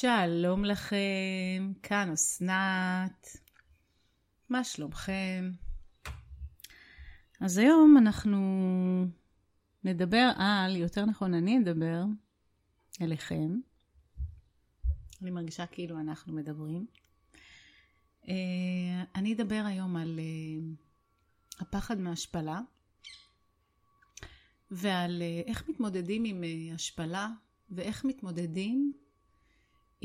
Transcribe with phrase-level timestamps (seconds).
[0.00, 3.36] שלום לכם, כאן אסנת,
[4.48, 5.50] מה שלומכם?
[7.40, 8.38] אז היום אנחנו
[9.84, 12.04] נדבר על, יותר נכון אני אדבר
[13.00, 13.60] אליכם.
[15.22, 16.86] אני מרגישה כאילו אנחנו מדברים.
[18.28, 20.64] אה, אני אדבר היום על אה,
[21.60, 22.60] הפחד מהשפלה
[24.70, 27.28] ועל אה, איך מתמודדים עם השפלה
[27.70, 28.92] ואיך מתמודדים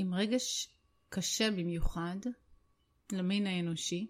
[0.01, 0.67] עם רגש
[1.09, 2.15] קשה במיוחד
[3.11, 4.07] למין האנושי,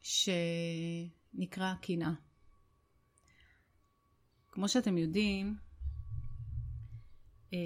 [0.00, 2.12] שנקרא קנאה.
[4.48, 5.56] כמו שאתם יודעים,
[7.52, 7.58] אה,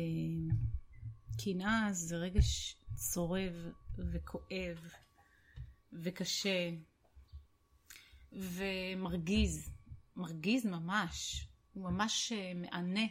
[1.44, 3.54] קנאה זה רגש צורב
[3.98, 4.92] וכואב
[5.92, 6.70] וקשה
[8.32, 9.70] ומרגיז,
[10.16, 13.06] מרגיז ממש, הוא ממש אה, מענה,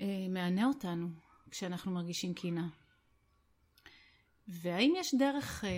[0.00, 1.23] אה, מענה אותנו.
[1.54, 2.68] כשאנחנו מרגישים קינה.
[4.48, 5.70] והאם יש דרך אה,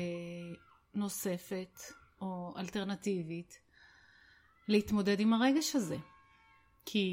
[0.95, 1.79] נוספת
[2.21, 3.59] או אלטרנטיבית
[4.69, 5.97] להתמודד עם הרגש הזה?
[6.85, 7.09] כי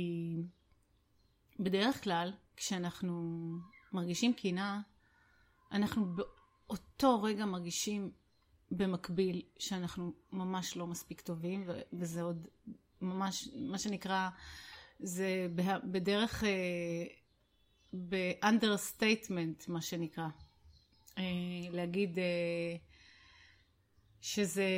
[1.60, 3.42] בדרך כלל כשאנחנו
[3.94, 4.82] מרגישים קינה,
[5.72, 8.12] אנחנו באותו רגע מרגישים
[8.72, 12.48] במקביל שאנחנו ממש לא מספיק טובים, וזה עוד
[13.02, 14.30] ממש, מה שנקרא,
[15.00, 15.48] זה
[15.84, 17.23] בדרך אה,
[17.94, 20.28] ב understatement, מה שנקרא.
[21.18, 21.24] אה,
[21.72, 22.76] להגיד אה,
[24.22, 24.70] שזה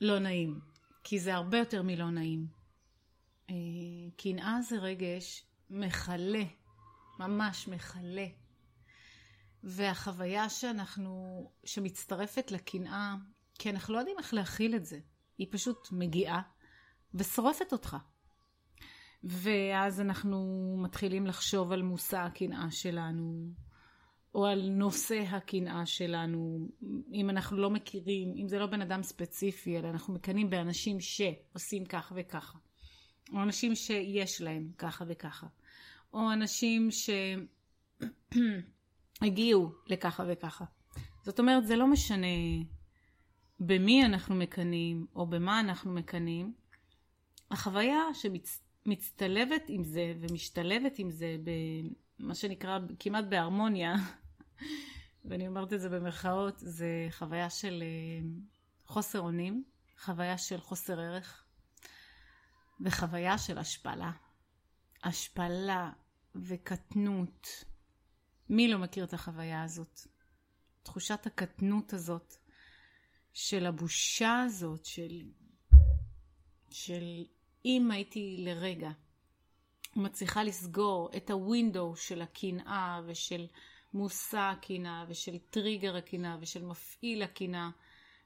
[0.00, 0.60] לא נעים,
[1.04, 2.46] כי זה הרבה יותר מלא נעים.
[3.50, 3.54] אה,
[4.16, 6.44] קנאה זה רגש מכלה,
[7.18, 8.26] ממש מכלה.
[9.62, 13.14] והחוויה שאנחנו, שמצטרפת לקנאה,
[13.58, 14.98] כי אנחנו לא יודעים איך להכיל את זה,
[15.38, 16.42] היא פשוט מגיעה
[17.14, 17.96] ושורפת אותך.
[19.28, 20.38] ואז אנחנו
[20.78, 23.50] מתחילים לחשוב על מושא הקנאה שלנו,
[24.34, 26.68] או על נושא הקנאה שלנו,
[27.12, 31.84] אם אנחנו לא מכירים, אם זה לא בן אדם ספציפי, אלא אנחנו מקנאים באנשים שעושים
[31.84, 32.58] כך וככה,
[33.32, 35.46] או אנשים שיש להם ככה וככה,
[36.12, 36.88] או אנשים
[39.20, 40.64] שהגיעו לככה וככה.
[41.22, 42.26] זאת אומרת, זה לא משנה
[43.60, 46.54] במי אנחנו מקנאים, או במה אנחנו מקנאים,
[47.50, 48.65] החוויה שמצ...
[48.86, 51.36] מצטלבת עם זה ומשתלבת עם זה
[52.18, 53.94] במה שנקרא כמעט בהרמוניה,
[55.24, 58.28] ואני אומרת את זה במרכאות, זה חוויה של אה,
[58.86, 59.64] חוסר אונים,
[59.98, 61.44] חוויה של חוסר ערך
[62.80, 64.10] וחוויה של השפלה.
[65.04, 65.90] השפלה
[66.34, 67.64] וקטנות.
[68.48, 70.00] מי לא מכיר את החוויה הזאת?
[70.82, 72.34] תחושת הקטנות הזאת,
[73.32, 75.30] של הבושה הזאת, של,
[76.70, 77.24] של
[77.66, 78.90] אם הייתי לרגע
[79.96, 83.46] מצליחה לסגור את הווינדו של הקנאה ושל
[83.94, 87.68] מושא הקנאה ושל טריגר הקנאה ושל מפעיל הקנאה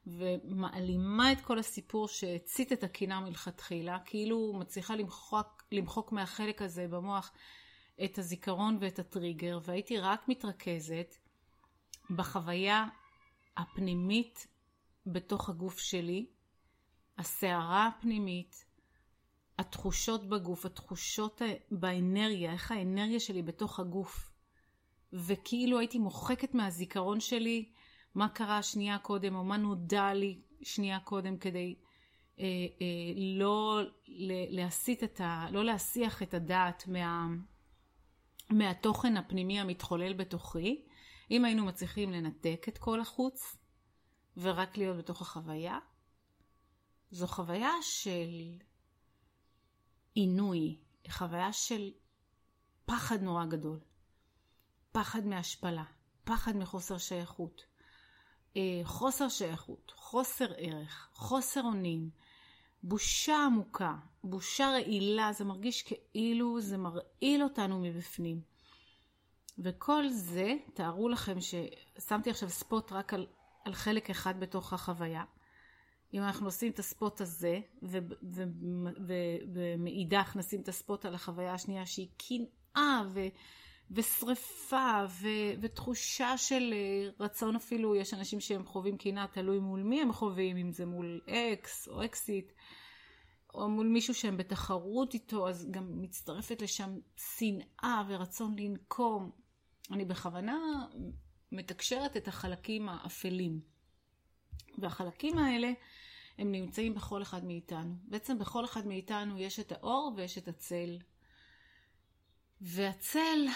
[0.07, 7.33] ומעלימה את כל הסיפור שהצית את הקנאה מלכתחילה, כאילו מצליחה למחוק, למחוק מהחלק הזה במוח
[8.05, 11.17] את הזיכרון ואת הטריגר, והייתי רק מתרכזת
[12.11, 12.87] בחוויה
[13.57, 14.47] הפנימית
[15.07, 16.27] בתוך הגוף שלי,
[17.19, 18.70] הסערה הפנימית,
[19.61, 24.31] התחושות בגוף, התחושות באנרגיה, איך האנרגיה שלי בתוך הגוף.
[25.13, 27.73] וכאילו הייתי מוחקת מהזיכרון שלי
[28.15, 31.75] מה קרה שנייה קודם, או מה נודע לי שנייה קודם, כדי
[32.39, 32.45] אה,
[32.81, 33.81] אה, לא
[34.51, 35.47] להסיט את ה...
[35.51, 37.27] לא להסיח את הדעת מה,
[38.51, 40.85] מהתוכן הפנימי המתחולל בתוכי.
[41.31, 43.57] אם היינו מצליחים לנתק את כל החוץ,
[44.37, 45.79] ורק להיות בתוך החוויה,
[47.11, 48.59] זו חוויה של
[50.15, 50.79] עינוי,
[51.11, 51.91] חוויה של
[52.85, 53.81] פחד נורא גדול.
[54.93, 55.85] פחד מהשפלה,
[56.25, 57.65] פחד מחוסר שייכות,
[58.57, 62.11] אה, חוסר שייכות, חוסר ערך, חוסר אונים,
[62.83, 63.95] בושה עמוקה,
[64.25, 68.41] בושה רעילה, זה מרגיש כאילו זה מרעיל אותנו מבפנים.
[69.59, 73.27] וכל זה, תארו לכם ששמתי עכשיו ספוט רק על,
[73.65, 75.25] על חלק אחד בתוך החוויה.
[76.15, 77.61] אם אנחנו עושים את הספוט הזה,
[79.55, 83.29] ומאידך נשים את הספוט על החוויה השנייה שהיא קנאה ו-
[83.91, 90.03] ושריפה ו- ותחושה של אה, רצון אפילו, יש אנשים שהם חווים קנאה, תלוי מול מי
[90.03, 92.53] הם חווים, אם זה מול אקס או אקסיט,
[93.55, 99.31] או מול מישהו שהם בתחרות איתו, אז גם מצטרפת לשם שנאה ורצון לנקום.
[99.91, 100.59] אני בכוונה
[101.53, 103.61] מתקשרת את החלקים האפלים.
[104.79, 105.73] והחלקים האלה
[106.41, 107.95] הם נמצאים בכל אחד מאיתנו.
[108.03, 110.99] בעצם בכל אחד מאיתנו יש את האור ויש את הצל.
[112.61, 113.47] והצל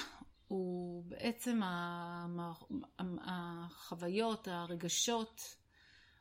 [0.48, 1.60] הוא בעצם
[3.20, 5.56] החוויות, הרגשות,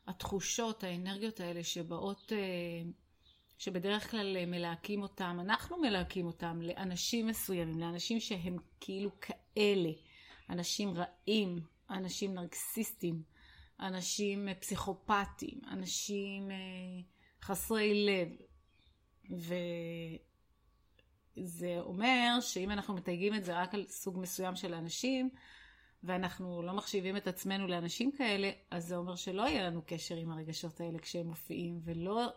[0.07, 2.89] התחושות, האנרגיות האלה שבאות, אה,
[3.57, 9.89] שבדרך כלל מלהקים אותם, אנחנו מלהקים אותם לאנשים מסוימים, לאנשים שהם כאילו כאלה,
[10.50, 11.59] אנשים רעים,
[11.89, 13.24] אנשים נרקסיסטים,
[13.83, 16.56] אנשים פסיכופטיים, אנשים אה,
[17.41, 18.27] חסרי לב.
[21.38, 25.30] וזה אומר שאם אנחנו מתייגים את זה רק על סוג מסוים של אנשים,
[26.03, 30.31] ואנחנו לא מחשיבים את עצמנו לאנשים כאלה, אז זה אומר שלא יהיה לנו קשר עם
[30.31, 32.27] הרגשות האלה כשהם מופיעים, ולא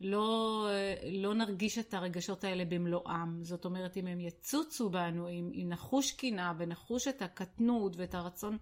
[0.00, 0.68] לא,
[1.12, 3.44] לא נרגיש את הרגשות האלה במלואם.
[3.44, 8.58] זאת אומרת, אם הם יצוצו בנו, אם, אם נחוש קינה ונחוש את הקטנות ואת הרצון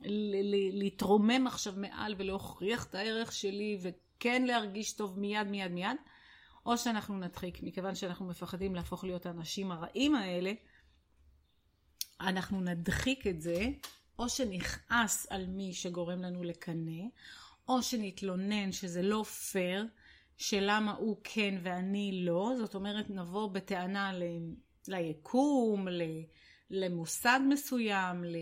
[0.00, 5.96] להתרומם עכשיו מעל ולהוכיח את הערך שלי וכן להרגיש טוב מיד מיד מיד,
[6.66, 10.52] או שאנחנו נדחיק, מכיוון שאנחנו מפחדים להפוך להיות האנשים הרעים האלה,
[12.20, 13.68] אנחנו נדחיק את זה,
[14.18, 17.02] או שנכעס על מי שגורם לנו לקנא,
[17.68, 19.86] או שנתלונן שזה לא פייר,
[20.36, 24.22] שלמה הוא כן ואני לא, זאת אומרת נבוא בטענה ל...
[24.88, 26.02] ליקום, ל...
[26.70, 28.36] למוסד מסוים, ל...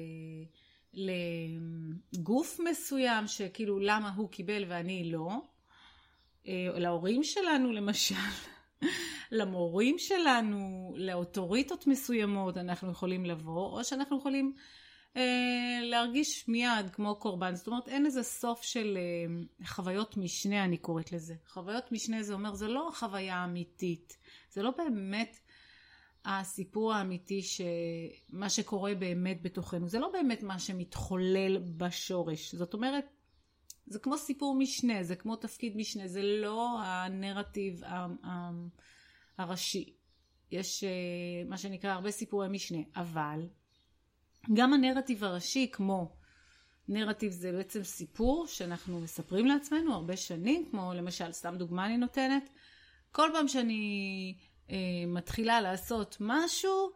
[0.97, 5.31] לגוף מסוים, שכאילו למה הוא קיבל ואני לא,
[6.49, 8.15] אה, להורים שלנו למשל,
[9.39, 14.55] למורים שלנו, לאוטוריטות מסוימות אנחנו יכולים לבוא, או שאנחנו יכולים
[15.17, 17.55] אה, להרגיש מיד כמו קורבן.
[17.55, 21.35] זאת אומרת, אין איזה סוף של אה, חוויות משנה, אני קוראת לזה.
[21.49, 24.17] חוויות משנה זה אומר, זה לא חוויה אמיתית.
[24.51, 25.39] זה לא באמת
[26.27, 29.89] הסיפור האמיתי שמה שקורה באמת בתוכנו.
[29.89, 32.55] זה לא באמת מה שמתחולל בשורש.
[32.55, 33.05] זאת אומרת,
[33.87, 37.83] זה כמו סיפור משנה, זה כמו תפקיד משנה, זה לא הנרטיב
[39.39, 39.93] הראשי.
[40.51, 40.91] יש אה,
[41.49, 43.49] מה שנקרא הרבה סיפורי משנה, אבל
[44.55, 46.17] גם הנרטיב הראשי כמו
[46.89, 52.51] נרטיב זה בעצם סיפור שאנחנו מספרים לעצמנו הרבה שנים, כמו למשל, סתם דוגמה אני נותנת,
[53.13, 54.35] כל פעם שאני
[55.07, 56.93] מתחילה לעשות משהו,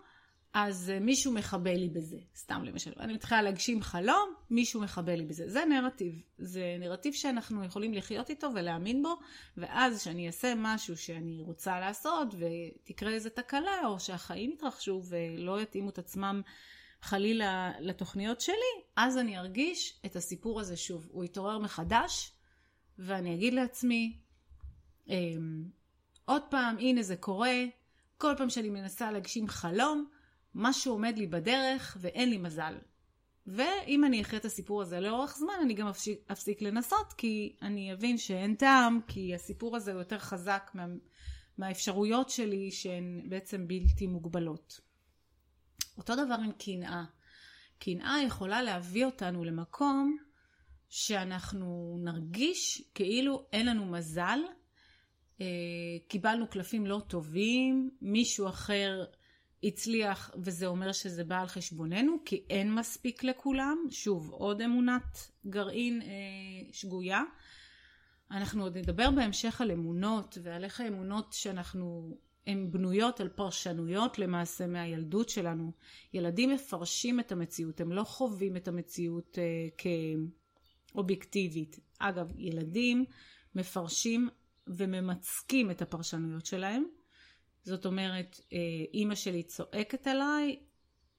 [0.52, 2.19] אז אה, מישהו מחבל לי בזה.
[2.37, 5.49] סתם למשל, אני מתחילה להגשים חלום, מישהו מחבל לי בזה.
[5.49, 6.22] זה נרטיב.
[6.38, 9.17] זה נרטיב שאנחנו יכולים לחיות איתו ולהאמין בו,
[9.56, 15.90] ואז כשאני אעשה משהו שאני רוצה לעשות, ותקרה איזה תקלה, או שהחיים יתרחשו ולא יתאימו
[15.90, 16.43] את עצמם
[17.02, 21.08] חלילה לתוכניות שלי, אז אני ארגיש את הסיפור הזה שוב.
[21.11, 22.32] הוא יתעורר מחדש,
[22.99, 24.19] ואני אגיד לעצמי,
[25.08, 25.64] אמ,
[26.25, 27.64] עוד פעם, הנה זה קורה,
[28.19, 30.08] כל פעם שאני מנסה להגשים חלום,
[30.55, 32.78] משהו עומד לי בדרך ואין לי מזל.
[33.46, 37.93] ואם אני אחיה את הסיפור הזה לאורך זמן, אני גם אפסיק, אפסיק לנסות, כי אני
[37.93, 40.87] אבין שאין טעם, כי הסיפור הזה הוא יותר חזק מה,
[41.58, 44.81] מהאפשרויות שלי שהן בעצם בלתי מוגבלות.
[45.99, 47.05] אותו דבר עם קנאה.
[47.78, 50.17] קנאה יכולה להביא אותנו למקום
[50.88, 54.38] שאנחנו נרגיש כאילו אין לנו מזל,
[56.09, 59.05] קיבלנו קלפים לא טובים, מישהו אחר
[59.65, 63.77] הצליח וזה אומר שזה בא על חשבוננו, כי אין מספיק לכולם.
[63.91, 66.09] שוב, עוד אמונת גרעין אה,
[66.73, 67.23] שגויה.
[68.31, 72.17] אנחנו עוד נדבר בהמשך על אמונות ועל איך האמונות שאנחנו
[72.47, 75.73] הן בנויות על פרשנויות למעשה מהילדות שלנו.
[76.15, 79.87] ילדים מפרשים את המציאות, הם לא חווים את המציאות אה,
[80.93, 81.79] כאובייקטיבית.
[81.99, 83.05] אגב, ילדים
[83.55, 84.29] מפרשים
[84.70, 86.84] וממצקים את הפרשנויות שלהם.
[87.62, 88.58] זאת אומרת, אה,
[88.94, 90.60] אימא שלי צועקת עליי,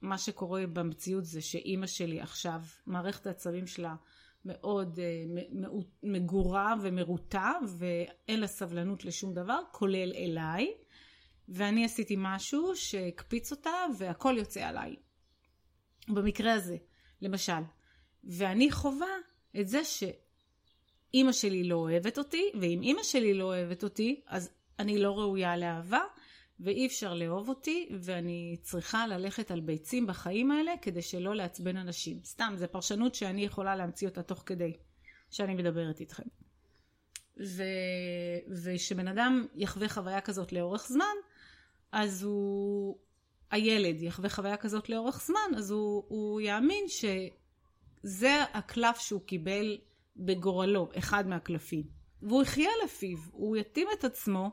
[0.02, 3.96] מה שקורה במציאות זה שאימא שלי עכשיו, מערכת העצבים שלה
[4.46, 5.24] מאוד אה,
[6.04, 10.74] מגורה ומרוטה ואין לה סבלנות לשום דבר, כולל אליי.
[11.50, 14.96] ואני עשיתי משהו שהקפיץ אותה והכל יוצא עליי.
[16.08, 16.78] במקרה הזה,
[17.22, 17.62] למשל.
[18.24, 19.16] ואני חווה
[19.60, 19.84] את זה
[21.12, 24.50] שאימא שלי לא אוהבת אותי, ואם אימא שלי לא אוהבת אותי, אז
[24.80, 26.02] אני לא ראויה לאהבה,
[26.60, 32.20] ואי אפשר לאהוב אותי, ואני צריכה ללכת על ביצים בחיים האלה כדי שלא לעצבן אנשים.
[32.24, 34.74] סתם, זו פרשנות שאני יכולה להמציא אותה תוך כדי
[35.32, 36.24] שאני מדברת איתכם.
[37.46, 37.64] ו...
[38.64, 41.16] ושבן אדם יחווה חוויה כזאת לאורך זמן,
[41.92, 42.98] אז הוא,
[43.52, 49.78] הילד יחווה חוויה כזאת לאורך זמן, אז הוא, הוא יאמין שזה הקלף שהוא קיבל
[50.22, 51.84] בגורלו, אחד מהקלפים.
[52.22, 54.52] והוא יחיה לפיו, הוא יתאים את עצמו.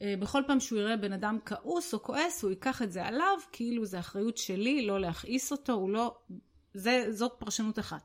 [0.00, 3.38] אה, בכל פעם שהוא יראה בן אדם כעוס או כועס, הוא ייקח את זה עליו,
[3.52, 6.16] כאילו זה אחריות שלי לא להכעיס אותו, הוא לא...
[6.74, 8.02] זה, זאת פרשנות אחת.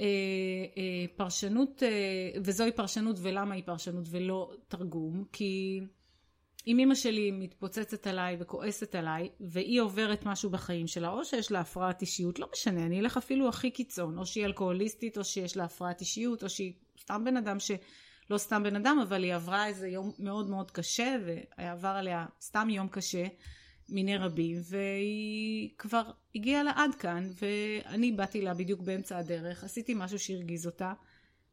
[0.00, 0.04] אה,
[0.76, 1.82] אה, פרשנות,
[2.44, 5.80] וזוהי פרשנות ולמה היא פרשנות ולא תרגום, כי
[6.66, 11.60] אם אימא שלי מתפוצצת עליי וכועסת עליי, והיא עוברת משהו בחיים שלה, או שיש לה
[11.60, 15.64] הפרעת אישיות, לא משנה, אני אלך אפילו הכי קיצון, או שהיא אלכוהוליסטית, או שיש לה
[15.64, 17.70] הפרעת אישיות, או שהיא סתם בן אדם ש...
[18.30, 22.70] לא סתם בן אדם, אבל היא עברה איזה יום מאוד מאוד קשה, ועבר עליה סתם
[22.70, 23.26] יום קשה
[23.88, 29.94] מיני רבים, והיא כבר הגיעה לה עד כאן, ואני באתי לה בדיוק באמצע הדרך, עשיתי
[29.96, 30.92] משהו שהרגיז אותה,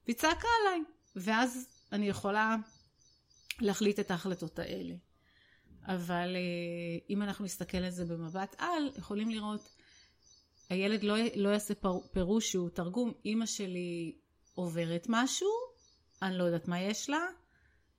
[0.05, 0.81] והיא צעקה עליי,
[1.15, 2.55] ואז אני יכולה
[3.61, 4.95] להחליט את ההחלטות האלה.
[5.87, 9.75] אבל אה, אם אנחנו נסתכל על זה במבט על, יכולים לראות,
[10.69, 11.73] הילד לא, לא יעשה
[12.11, 14.15] פירוש שהוא תרגום, אימא שלי
[14.55, 15.49] עוברת משהו,
[16.21, 17.25] אני לא יודעת מה יש לה,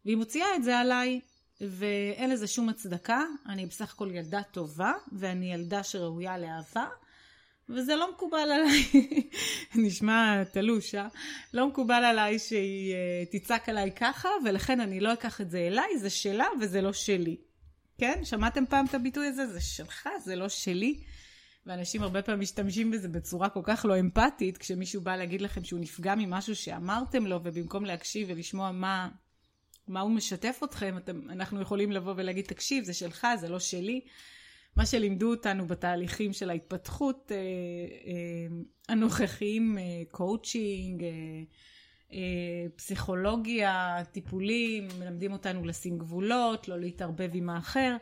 [0.04, 1.20] והיא מוציאה את זה עליי,
[1.61, 6.87] ואין לזה שום הצדקה, אני בסך הכל ילדה טובה, ואני ילדה שראויה לאהבה,
[7.68, 8.85] וזה לא מקובל עליי,
[9.87, 11.09] נשמע תלוש, אה?
[11.54, 15.99] לא מקובל עליי שהיא uh, תצעק עליי ככה, ולכן אני לא אקח את זה אליי,
[15.99, 17.37] זה שלה וזה לא שלי.
[17.99, 18.25] כן?
[18.25, 19.47] שמעתם פעם את הביטוי הזה?
[19.47, 21.00] זה שלך, זה לא שלי.
[21.66, 25.80] ואנשים הרבה פעמים משתמשים בזה בצורה כל כך לא אמפתית, כשמישהו בא להגיד לכם שהוא
[25.80, 29.09] נפגע ממשהו שאמרתם לו, ובמקום להקשיב ולשמוע מה,
[29.88, 34.00] מה הוא משתף אתכם, אתם, אנחנו יכולים לבוא ולהגיד, תקשיב, זה שלך, זה לא שלי.
[34.76, 38.56] מה שלימדו אותנו בתהליכים של ההתפתחות אה, אה,
[38.88, 39.78] הנוכחיים,
[40.10, 41.04] קואוצ'ינג,
[42.12, 47.96] אה, פסיכולוגיה, טיפולים, מלמדים אותנו לשים גבולות, לא להתערבב עם האחר.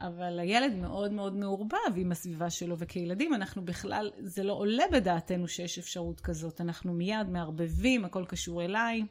[0.00, 5.48] אבל הילד מאוד מאוד מעורבב עם הסביבה שלו, וכילדים אנחנו בכלל, זה לא עולה בדעתנו
[5.48, 9.02] שיש אפשרות כזאת, אנחנו מיד מערבבים, הכל קשור אליי,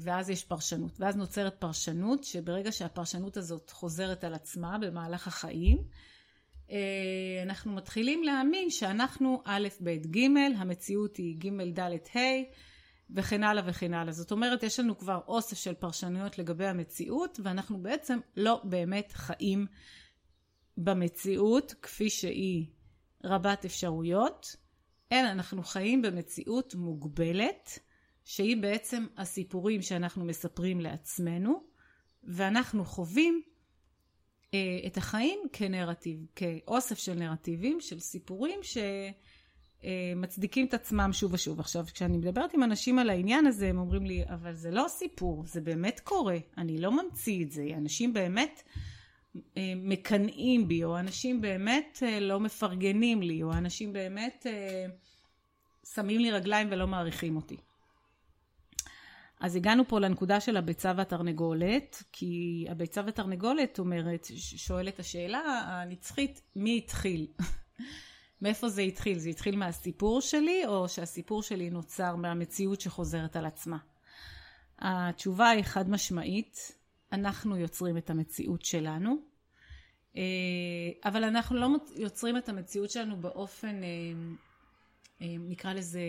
[0.00, 1.00] ואז יש פרשנות.
[1.00, 5.78] ואז נוצרת פרשנות, שברגע שהפרשנות הזאת חוזרת על עצמה במהלך החיים,
[6.70, 10.26] אה, אנחנו מתחילים להאמין שאנחנו א', ב', ג',
[10.56, 12.20] המציאות היא ג', ד', ה',
[13.14, 14.12] וכן הלאה וכן הלאה.
[14.12, 19.66] זאת אומרת, יש לנו כבר אוסף של פרשנויות לגבי המציאות, ואנחנו בעצם לא באמת חיים
[20.76, 22.66] במציאות כפי שהיא
[23.24, 24.56] רבת אפשרויות,
[25.12, 27.78] אלא אנחנו חיים במציאות מוגבלת,
[28.24, 31.62] שהיא בעצם הסיפורים שאנחנו מספרים לעצמנו,
[32.24, 33.42] ואנחנו חווים
[34.54, 38.76] אה, את החיים כנרטיב, כאוסף של נרטיבים, של סיפורים ש...
[39.84, 40.12] אה,
[40.64, 41.60] את עצמם שוב ושוב.
[41.60, 45.44] עכשיו, כשאני מדברת עם אנשים על העניין הזה, הם אומרים לי, אבל זה לא סיפור,
[45.46, 48.62] זה באמת קורה, אני לא ממציא את זה, אנשים באמת
[49.56, 54.46] אה, מקנאים בי, או אנשים באמת אה, לא מפרגנים לי, או אנשים באמת
[55.94, 57.56] שמים לי רגליים ולא מעריכים אותי.
[59.42, 66.78] אז הגענו פה לנקודה של הביצה והתרנגולת, כי הביצה והתרנגולת אומרת, שואלת השאלה הנצחית, מי
[66.78, 67.26] התחיל?
[68.42, 69.18] מאיפה זה התחיל?
[69.18, 73.78] זה התחיל מהסיפור שלי, או שהסיפור שלי נוצר מהמציאות שחוזרת על עצמה?
[74.78, 76.72] התשובה היא חד משמעית,
[77.12, 79.16] אנחנו יוצרים את המציאות שלנו,
[80.16, 80.22] אה,
[81.04, 83.88] אבל אנחנו לא יוצרים את המציאות שלנו באופן, אה,
[85.22, 86.00] אה, נקרא לזה,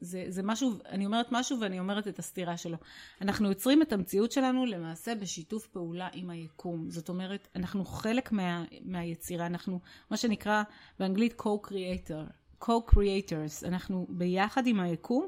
[0.00, 2.76] זה, זה משהו, אני אומרת משהו ואני אומרת את הסתירה שלו.
[3.20, 6.90] אנחנו יוצרים את המציאות שלנו למעשה בשיתוף פעולה עם היקום.
[6.90, 9.80] זאת אומרת, אנחנו חלק מה, מהיצירה, אנחנו
[10.10, 10.62] מה שנקרא
[10.98, 12.32] באנגלית co-creator,
[12.64, 13.66] co-creators.
[13.66, 15.26] אנחנו ביחד עם היקום,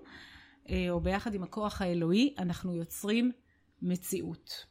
[0.68, 3.32] אה, או ביחד עם הכוח האלוהי, אנחנו יוצרים
[3.82, 4.66] מציאות.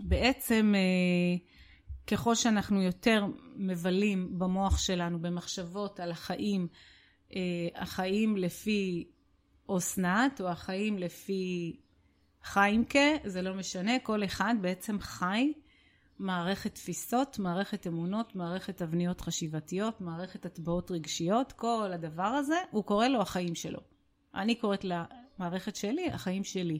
[0.00, 1.36] ובעצם אה,
[2.10, 3.24] ככל שאנחנו יותר
[3.56, 6.68] מבלים במוח שלנו במחשבות על החיים,
[7.36, 7.40] אה,
[7.74, 9.08] החיים לפי
[9.76, 11.76] אסנת או החיים לפי
[12.42, 15.52] חיימקה, זה לא משנה, כל אחד בעצם חי
[16.18, 23.08] מערכת תפיסות, מערכת אמונות, מערכת תבניות חשיבתיות, מערכת הטבעות רגשיות, כל הדבר הזה, הוא קורא
[23.08, 23.80] לו החיים שלו.
[24.34, 26.78] אני קוראת למערכת שלי, החיים שלי.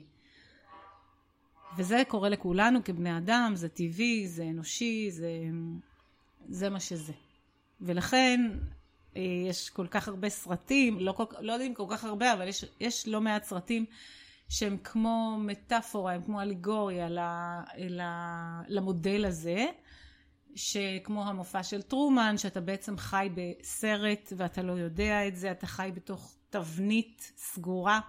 [1.78, 5.30] וזה קורה לכולנו כבני אדם, זה טבעי, זה אנושי, זה,
[6.48, 7.12] זה מה שזה.
[7.80, 8.50] ולכן
[9.16, 12.64] אה, יש כל כך הרבה סרטים, לא, כל, לא יודעים כל כך הרבה, אבל יש,
[12.80, 13.84] יש לא מעט סרטים
[14.48, 17.08] שהם כמו מטאפורה, הם כמו אליגוריה
[18.68, 19.66] למודל הזה,
[20.54, 25.90] שכמו המופע של טרומן, שאתה בעצם חי בסרט ואתה לא יודע את זה, אתה חי
[25.94, 28.00] בתוך תבנית סגורה.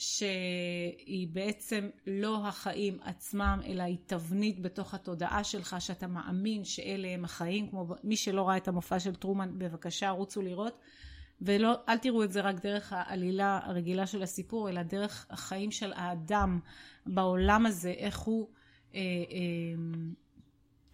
[0.00, 7.24] שהיא בעצם לא החיים עצמם, אלא היא תבנית בתוך התודעה שלך, שאתה מאמין שאלה הם
[7.24, 10.78] החיים, כמו מי שלא ראה את המופע של טרומן, בבקשה רוצו לראות,
[11.40, 16.60] ואל תראו את זה רק דרך העלילה הרגילה של הסיפור, אלא דרך החיים של האדם
[17.06, 18.48] בעולם הזה, איך הוא
[18.94, 19.82] אה, אה,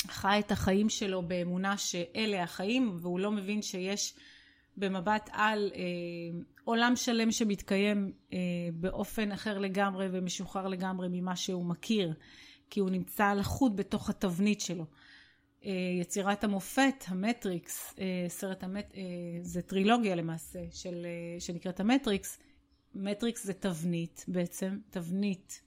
[0.07, 4.15] חי את החיים שלו באמונה שאלה החיים, והוא לא מבין שיש
[4.77, 5.81] במבט על אה,
[6.66, 8.38] עולם שלם שמתקיים אה,
[8.75, 12.14] באופן אחר לגמרי ומשוחרר לגמרי ממה שהוא מכיר,
[12.70, 14.87] כי הוא נמצא לחוד בתוך התבנית שלו.
[15.64, 15.70] אה,
[16.00, 18.94] יצירת המופת, המטריקס, אה, סרט המט...
[18.94, 19.02] אה,
[19.42, 22.38] זה טרילוגיה למעשה של, אה, שנקראת המטריקס.
[22.94, 25.62] מטריקס זה תבנית בעצם, תבנית.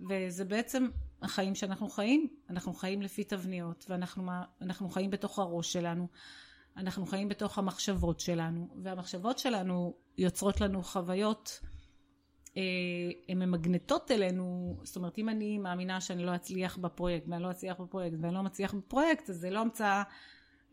[0.00, 0.88] וזה בעצם
[1.22, 6.08] החיים שאנחנו חיים, אנחנו חיים לפי תבניות, ואנחנו חיים בתוך הראש שלנו.
[6.76, 11.60] אנחנו חיים בתוך המחשבות שלנו, והמחשבות שלנו יוצרות לנו חוויות,
[12.56, 12.62] אה,
[13.28, 17.80] הן ממגנטות אלינו, זאת אומרת אם אני מאמינה שאני לא אצליח בפרויקט, ואני לא אצליח
[17.80, 20.02] בפרויקט, ואני לא מצליח בפרויקט, אז זה לא המצאה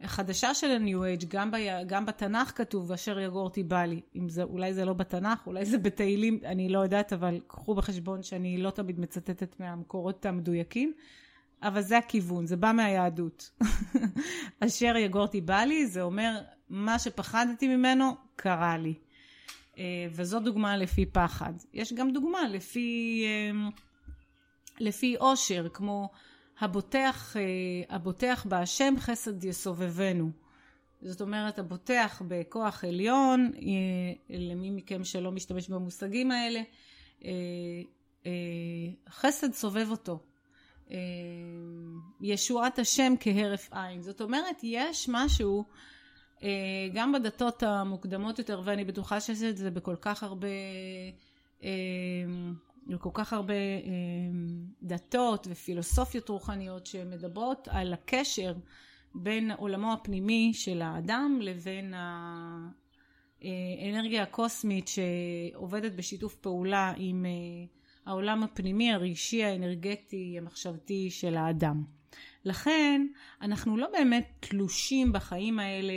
[0.06, 1.56] חדשה של ה-New Age, גם, ב,
[1.88, 4.02] גם בתנ"ך כתוב, אשר יגורתי בא לי.
[4.16, 8.24] אם זה, אולי זה לא בתנ"ך, אולי זה בתהילים, אני לא יודעת, אבל קחו בחשבון
[8.24, 10.94] שאני לא תמיד מצטטת מהמקורות המדויקים.
[11.64, 13.52] אבל זה הכיוון, זה בא מהיהדות.
[14.66, 18.94] אשר יגורתי בא לי, זה אומר, מה שפחדתי ממנו, קרה לי.
[19.78, 21.54] אה, וזו דוגמה לפי פחד.
[21.74, 23.70] יש גם דוגמה לפי, אה,
[24.80, 26.10] לפי עושר, כמו
[26.60, 30.32] הבוטח, אה, הבוטח בהשם חסד יסובבנו.
[31.02, 33.52] זאת אומרת, הבוטח בכוח עליון,
[34.30, 36.62] למי מכם שלא משתמש במושגים האלה,
[39.10, 40.20] חסד סובב אותו.
[40.92, 40.98] אה,
[42.22, 44.02] ישועת השם כהרף עין.
[44.02, 45.64] זאת אומרת, יש משהו
[46.44, 46.50] אה,
[46.94, 50.48] גם בדתות המוקדמות יותר, ואני בטוחה שיש את זה בכל כך הרבה,
[51.64, 51.70] אה,
[52.88, 53.54] בכל כך הרבה
[54.84, 58.54] דתות ופילוסופיות רוחניות שמדברות על הקשר
[59.16, 61.94] בין עולמו הפנימי של האדם לבין
[63.42, 67.26] האנרגיה הקוסמית שעובדת בשיתוף פעולה עם
[68.06, 71.84] העולם הפנימי, הרגשי, האנרגטי, המחשבתי של האדם.
[72.46, 73.08] לכן
[73.42, 75.94] אנחנו לא באמת תלושים בחיים האלה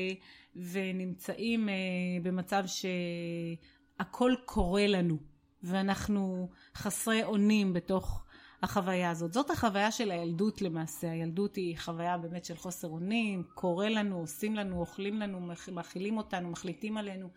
[0.56, 1.74] ונמצאים אה,
[2.22, 5.16] במצב שהכל קורה לנו
[5.62, 8.24] ואנחנו חסרי אונים בתוך
[8.62, 9.32] החוויה הזאת.
[9.32, 11.10] זאת החוויה של הילדות למעשה.
[11.10, 15.40] הילדות היא חוויה באמת של חוסר אונים, קורה לנו, עושים לנו, אוכלים לנו,
[15.72, 17.28] מאכילים אותנו, מחליטים עלינו.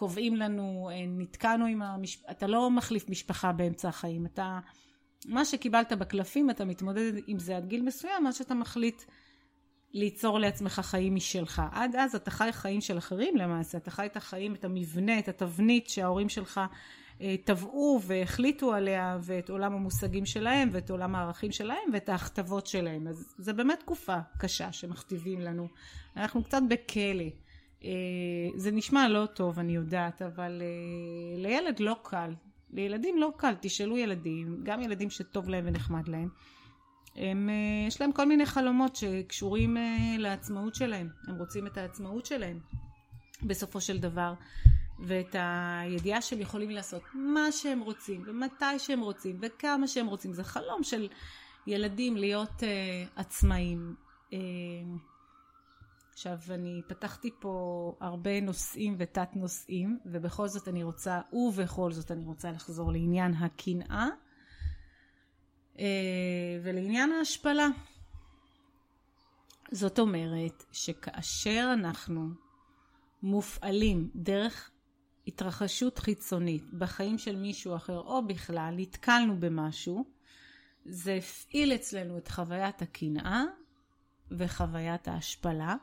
[0.00, 4.58] קובעים לנו, אה, נתקענו עם המשפחה, אתה לא מחליף משפחה באמצע החיים, אתה,
[5.26, 9.02] מה שקיבלת בקלפים, אתה מתמודד עם זה עד גיל מסוים, עד שאתה מחליט
[9.92, 11.62] ליצור לעצמך חיים משלך.
[11.72, 15.28] עד אז אתה חי חיים של אחרים למעשה, אתה חי את החיים, את המבנה, את
[15.28, 16.60] התבנית שההורים שלך
[17.20, 23.08] אה, טבעו והחליטו עליה, ואת עולם המושגים שלהם, ואת עולם הערכים שלהם, ואת ההכתבות שלהם.
[23.08, 25.68] אז זה באמת תקופה קשה שמכתיבים לנו.
[26.16, 27.49] אנחנו קצת בכלא.
[27.84, 27.90] אה,
[28.56, 32.34] זה נשמע לא טוב, אני יודעת, אבל אה, לילד לא קל.
[32.72, 36.28] לילדים לא קל, תשאלו ילדים, גם ילדים שטוב להם ונחמד להם.
[37.16, 39.76] הם, אה, יש להם כל מיני חלומות שקשורים
[40.18, 41.08] לעצמאות שלהם.
[41.28, 42.58] הם רוצים את העצמאות שלהם
[43.42, 44.34] בסופו של דבר.
[45.02, 50.32] ואת הידיעה שהם יכולים לעשות מה שהם רוצים, ומתי שהם רוצים, וכמה שהם רוצים.
[50.32, 51.08] זה חלום של
[51.66, 52.64] ילדים להיות uh,
[53.20, 53.94] עצמאים.
[54.30, 54.34] Uh,
[56.20, 62.24] עכשיו, אני פתחתי פה הרבה נושאים ותת נושאים, ובכל זאת אני רוצה, ובכל זאת אני
[62.24, 64.08] רוצה לחזור לעניין הקנאה
[65.78, 65.84] אה,
[66.62, 67.68] ולעניין ההשפלה.
[69.72, 72.28] זאת אומרת שכאשר אנחנו
[73.22, 74.70] מופעלים דרך
[75.26, 80.04] התרחשות חיצונית בחיים של מישהו אחר או בכלל, נתקלנו במשהו,
[80.84, 83.44] זה הפעיל אצלנו את חוויית הקנאה
[84.30, 85.76] וחוויית ההשפלה.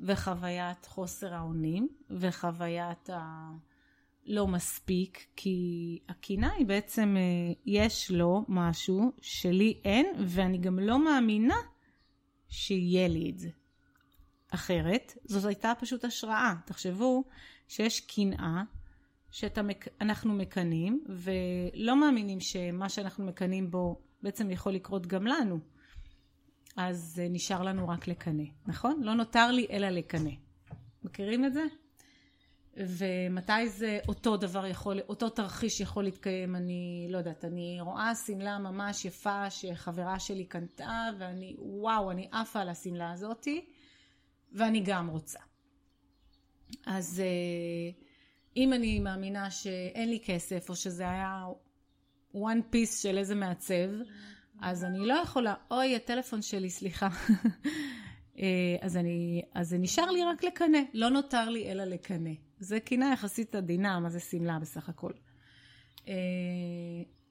[0.00, 9.80] וחוויית חוסר האונים וחוויית הלא מספיק כי הקינה היא בעצם אה, יש לו משהו שלי
[9.84, 11.56] אין ואני גם לא מאמינה
[12.48, 13.48] שיהיה לי את זה.
[14.50, 16.54] אחרת זאת הייתה פשוט השראה.
[16.66, 17.24] תחשבו
[17.68, 18.62] שיש קנאה
[19.30, 25.58] שאנחנו מקנאים ולא מאמינים שמה שאנחנו מקנאים בו בעצם יכול לקרות גם לנו.
[26.76, 29.02] אז אה, נשאר לנו רק לקנא, נכון?
[29.02, 30.30] לא נותר לי אלא לקנא.
[31.02, 31.64] מכירים את זה?
[32.76, 38.58] ומתי זה אותו דבר יכול, אותו תרחיש יכול להתקיים, אני לא יודעת, אני רואה שמלה
[38.58, 43.64] ממש יפה שחברה שלי קנתה ואני, וואו, אני עפה על השמלה הזאתי
[44.52, 45.38] ואני גם רוצה.
[46.86, 48.00] אז אה,
[48.56, 51.46] אם אני מאמינה שאין לי כסף או שזה היה
[52.34, 53.88] one piece של איזה מעצב,
[54.60, 57.08] אז אני לא יכולה, אוי, הטלפון שלי, סליחה.
[58.38, 62.30] אה, אז, אני, אז זה נשאר לי רק לקנא, לא נותר לי אלא לקנא.
[62.58, 65.12] זה קינה יחסית עדינה, מה זה שמלה בסך הכל.
[66.08, 66.14] אה,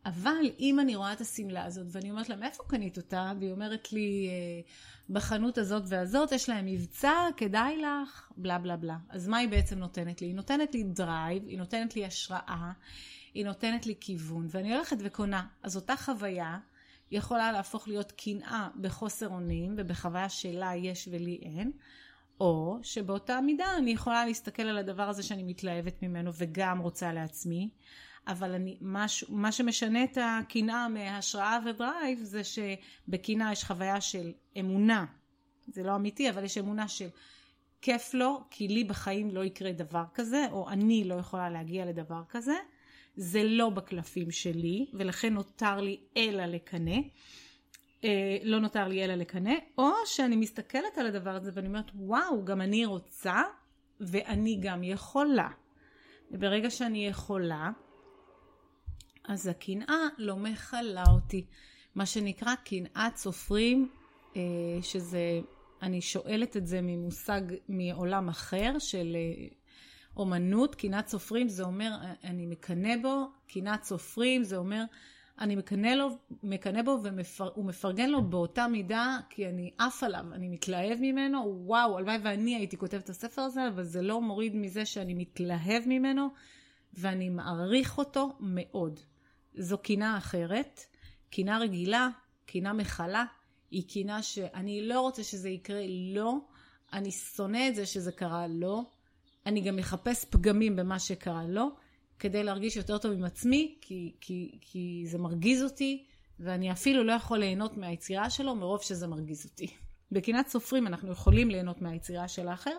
[0.06, 3.32] אבל אם אני רואה את השמלה הזאת ואני אומרת לה, מאיפה קנית אותה?
[3.40, 4.62] והיא אומרת לי, אה,
[5.10, 8.98] בחנות הזאת והזאת, יש להם מבצע, כדאי לך, בלה בלה בלה.
[9.10, 10.28] אז מה היא בעצם נותנת לי?
[10.28, 12.72] היא נותנת לי drive, היא נותנת לי השראה,
[13.34, 15.48] היא נותנת לי כיוון, ואני הולכת וקונה.
[15.64, 16.58] אז אותה חוויה
[17.16, 21.72] יכולה להפוך להיות קנאה בחוסר אונים, ובחוויה שלה יש ולי אין,
[22.40, 27.70] או שבאותה מידה אני יכולה להסתכל על הדבר הזה שאני מתלהבת ממנו וגם רוצה לעצמי,
[28.28, 34.32] אבל אני, מה, מה שמשנה את הקנאה מהשראה ו drive זה שבקנאה יש חוויה של
[34.60, 35.06] אמונה,
[35.68, 37.08] זה לא אמיתי, אבל יש אמונה של
[37.82, 42.22] כיף לו, כי לי בחיים לא יקרה דבר כזה, או אני לא יכולה להגיע לדבר
[42.30, 42.56] כזה.
[43.18, 46.98] זה לא בקלפים שלי, ולכן נותר לי אלא לקנא.
[48.04, 52.46] אה, לא נותר לי אלא לקנא, או שאני מסתכלת על הדבר הזה ואני אומרת, וואו,
[52.46, 53.42] גם אני רוצה,
[54.00, 55.50] ואני גם יכולה.
[56.32, 57.70] וברגע שאני יכולה,
[59.28, 61.46] אז הקנאה לא מכלה אותי.
[61.96, 63.90] מה שנקרא קנאת סופרים,
[64.36, 64.42] אה,
[64.82, 65.40] שזה,
[65.82, 69.48] אני שואלת את זה ממושג מעולם אחר של אה,
[70.18, 71.92] אומנות, קנאת סופרים זה אומר
[72.24, 74.84] אני מקנא בו, קנאת סופרים זה אומר
[75.40, 80.50] אני מקנא, לו, מקנא בו והוא מפרגן לו באותה מידה כי אני עף עליו, אני
[80.50, 84.86] מתלהב ממנו, וואו, הלוואי ואני הייתי כותבת את הספר הזה, אבל זה לא מוריד מזה
[84.86, 86.28] שאני מתלהב ממנו
[86.94, 89.00] ואני מעריך אותו מאוד.
[89.54, 90.82] זו קינה אחרת,
[91.30, 92.10] קינה רגילה,
[92.46, 93.26] קינה מכלה,
[93.72, 95.82] היא קינה שאני לא רוצה שזה יקרה
[96.14, 96.38] לא.
[96.94, 98.84] אני שונא את זה שזה קרה לו, לא.
[99.46, 101.70] אני גם אחפש פגמים במה שקרה לו,
[102.20, 106.06] כדי להרגיש יותר טוב עם עצמי, כי, כי, כי זה מרגיז אותי,
[106.40, 109.68] ואני אפילו לא יכול ליהנות מהיצירה שלו מרוב שזה מרגיז אותי.
[110.12, 112.78] בקנאת סופרים אנחנו יכולים ליהנות מהיצירה של האחר,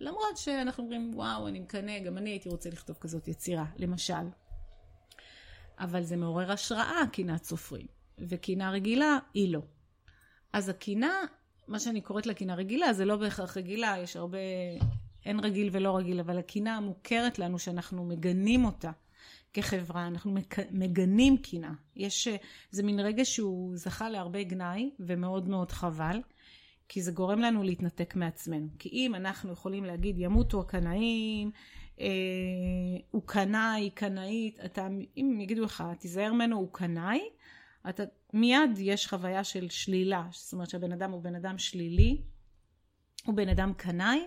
[0.00, 4.14] למרות שאנחנו אומרים, וואו, אני מקנא, גם אני הייתי רוצה לכתוב כזאת יצירה, למשל.
[5.78, 7.86] אבל זה מעורר השראה, קנאת סופרים,
[8.18, 9.60] וקנאה רגילה היא לא.
[10.52, 11.16] אז הקנאה,
[11.68, 14.38] מה שאני קוראת לה קנאה רגילה, זה לא בהכרח רגילה, יש הרבה,
[15.26, 18.90] אין רגיל ולא רגיל, אבל הקנאה המוכרת לנו, שאנחנו מגנים אותה
[19.52, 20.34] כחברה, אנחנו
[20.70, 21.72] מגנים קנאה.
[21.96, 22.28] יש,
[22.70, 26.20] זה מין רגע שהוא זכה להרבה גנאי, ומאוד מאוד חבל.
[26.88, 28.68] כי זה גורם לנו להתנתק מעצמנו.
[28.78, 31.50] כי אם אנחנו יכולים להגיד ימותו הקנאים,
[32.00, 32.06] אה,
[33.10, 37.20] הוא קנאי, קנאית, אתה, אם יגידו לך תיזהר ממנו הוא קנאי,
[37.88, 38.02] אתה
[38.32, 42.20] מיד יש חוויה של שלילה, זאת אומרת שהבן אדם הוא בן אדם שלילי,
[43.24, 44.20] הוא בן אדם קנאי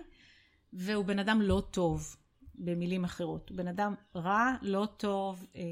[0.72, 2.16] והוא בן אדם לא טוב,
[2.54, 3.48] במילים אחרות.
[3.48, 5.62] הוא בן אדם רע, לא טוב, אה,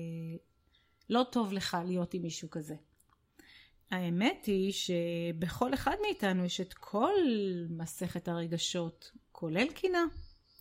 [1.11, 2.75] לא טוב לך להיות עם מישהו כזה.
[3.91, 7.15] האמת היא שבכל אחד מאיתנו יש את כל
[7.71, 10.05] מסכת הרגשות, כולל קינה,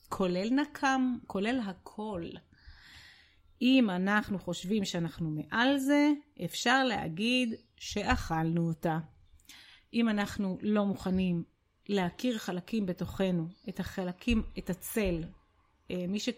[0.10, 2.24] כולל נקם, כולל הכל.
[3.62, 6.12] אם אנחנו חושבים שאנחנו מעל זה,
[6.46, 9.00] אפשר להגיד שאכלנו אותה.
[9.94, 11.44] אם אנחנו לא מוכנים
[11.90, 15.24] להכיר חלקים בתוכנו, את החלקים, את הצל,
[15.92, 16.30] אה, מי ש...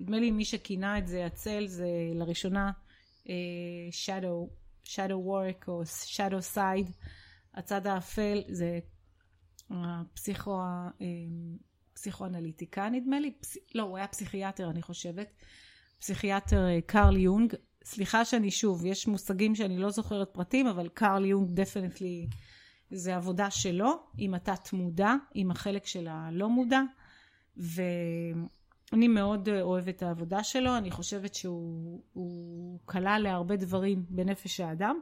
[0.00, 2.70] נדמה לי מי שכינה את זה הצל זה לראשונה
[3.24, 3.28] uh,
[3.90, 4.50] shadow
[4.84, 5.82] shadow work או
[6.16, 6.90] shadow side,
[7.54, 8.78] הצד האפל זה
[9.70, 10.58] הפסיכו,
[11.94, 15.28] פסיכואנליטיקה נדמה לי, פס, לא הוא היה פסיכיאטר אני חושבת,
[15.98, 17.54] פסיכיאטר אה, קרל יונג,
[17.84, 22.28] סליחה שאני שוב, יש מושגים שאני לא זוכרת פרטים, אבל קרל יונג definitely
[22.90, 26.82] זה עבודה שלו, עם התת מודע, עם החלק של הלא מודע,
[27.58, 27.82] ו...
[28.92, 35.00] אני מאוד אה, אוהבת את העבודה שלו, אני חושבת שהוא כלל להרבה דברים בנפש האדם,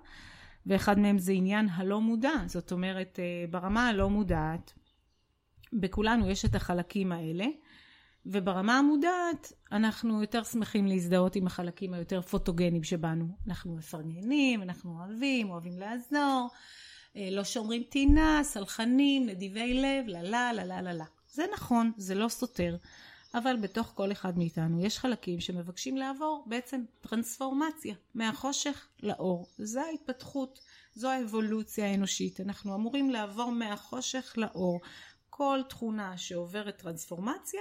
[0.67, 4.73] ואחד מהם זה עניין הלא מודע, זאת אומרת אה, ברמה הלא מודעת,
[5.73, 7.47] בכולנו יש את החלקים האלה,
[8.27, 13.27] וברמה המודעת אנחנו יותר שמחים להזדהות עם החלקים היותר פוטוגנים שבנו.
[13.47, 16.49] אנחנו מפרגנים, אנחנו אוהבים, אוהבים לעזור,
[17.15, 21.05] לא שומרים טינה, סלחנים, נדיבי לב, לה לה לה לה לה לה.
[21.33, 22.77] זה נכון, זה לא סותר.
[23.35, 29.47] אבל בתוך כל אחד מאיתנו יש חלקים שמבקשים לעבור בעצם טרנספורמציה מהחושך לאור.
[29.59, 30.61] זו ההתפתחות,
[30.95, 32.41] זו האבולוציה האנושית.
[32.41, 34.81] אנחנו אמורים לעבור מהחושך לאור.
[35.31, 37.61] כל תכונה שעוברת טרנספורמציה,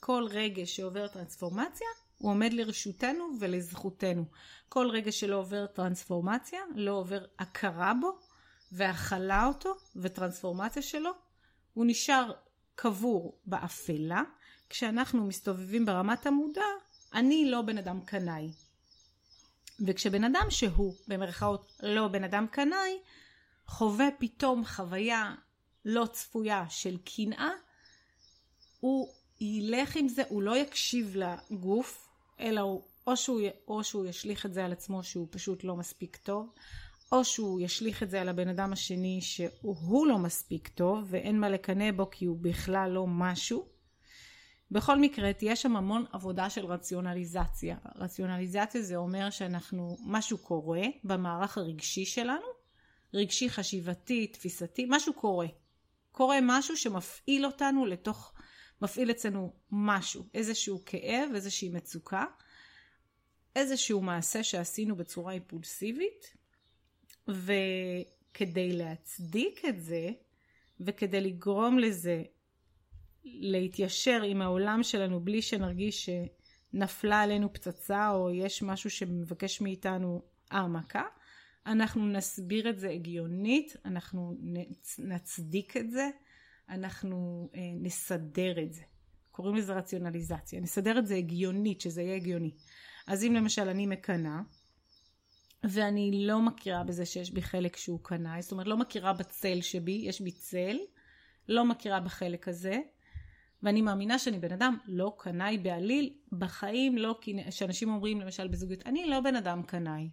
[0.00, 1.86] כל רגש שעובר טרנספורמציה,
[2.18, 4.24] הוא עומד לרשותנו ולזכותנו.
[4.68, 8.18] כל רגע שלא עובר טרנספורמציה, לא עובר הכרה בו
[8.76, 11.10] והכלה אותו וטרנספורמציה שלו,
[11.74, 12.32] הוא נשאר
[12.74, 14.22] קבור באפלה,
[14.70, 16.64] כשאנחנו מסתובבים ברמת המודע,
[17.14, 18.50] אני לא בן אדם קנאי.
[19.86, 22.98] וכשבן אדם שהוא, במרכאות, לא בן אדם קנאי,
[23.66, 25.34] חווה פתאום חוויה
[25.84, 27.50] לא צפויה של קנאה,
[28.80, 32.08] הוא ילך עם זה, הוא לא יקשיב לגוף,
[32.40, 36.16] אלא הוא או שהוא, או שהוא ישליך את זה על עצמו שהוא פשוט לא מספיק
[36.16, 36.52] טוב,
[37.12, 41.48] או שהוא ישליך את זה על הבן אדם השני שהוא לא מספיק טוב ואין מה
[41.48, 43.68] לקנא בו כי הוא בכלל לא משהו.
[44.70, 47.76] בכל מקרה תהיה שם המון עבודה של רציונליזציה.
[47.96, 52.46] רציונליזציה זה אומר שאנחנו, משהו קורה במערך הרגשי שלנו,
[53.14, 55.46] רגשי, חשיבתי, תפיסתי, משהו קורה.
[56.12, 58.32] קורה משהו שמפעיל אותנו לתוך,
[58.82, 62.24] מפעיל אצלנו משהו, איזשהו כאב, איזושהי מצוקה,
[63.56, 66.35] איזשהו מעשה שעשינו בצורה אימפולסיבית,
[67.28, 70.10] וכדי להצדיק את זה,
[70.80, 72.22] וכדי לגרום לזה
[73.24, 81.02] להתיישר עם העולם שלנו בלי שנרגיש שנפלה עלינו פצצה או יש משהו שמבקש מאיתנו העמקה,
[81.66, 84.34] אנחנו נסביר את זה הגיונית, אנחנו
[84.98, 86.08] נצדיק את זה,
[86.68, 88.82] אנחנו אה, נסדר את זה.
[89.30, 90.60] קוראים לזה רציונליזציה.
[90.60, 92.50] נסדר את זה הגיונית, שזה יהיה הגיוני.
[93.06, 94.40] אז אם למשל אני מקנאה,
[95.70, 100.02] ואני לא מכירה בזה שיש בי חלק שהוא קנאי, זאת אומרת לא מכירה בצל שבי,
[100.04, 100.76] יש בי צל,
[101.48, 102.78] לא מכירה בחלק הזה,
[103.62, 107.18] ואני מאמינה שאני בן אדם לא קנאי בעליל, בחיים לא,
[107.50, 110.08] שאנשים אומרים למשל בזוגיות, אני לא בן אדם קנאי.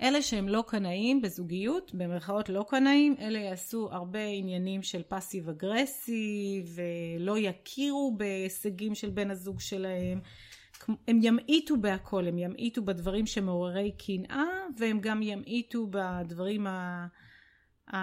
[0.00, 6.78] אלה שהם לא קנאים בזוגיות, במרכאות לא קנאים, אלה יעשו הרבה עניינים של פאסיב אגרסיב,
[7.18, 10.20] ולא יכירו בהישגים של בן הזוג שלהם.
[11.08, 14.44] הם ימעיטו בהכל, הם ימעיטו בדברים שמעוררי קנאה,
[14.78, 17.06] והם גם ימעיטו בדברים ה...
[17.92, 17.96] ה...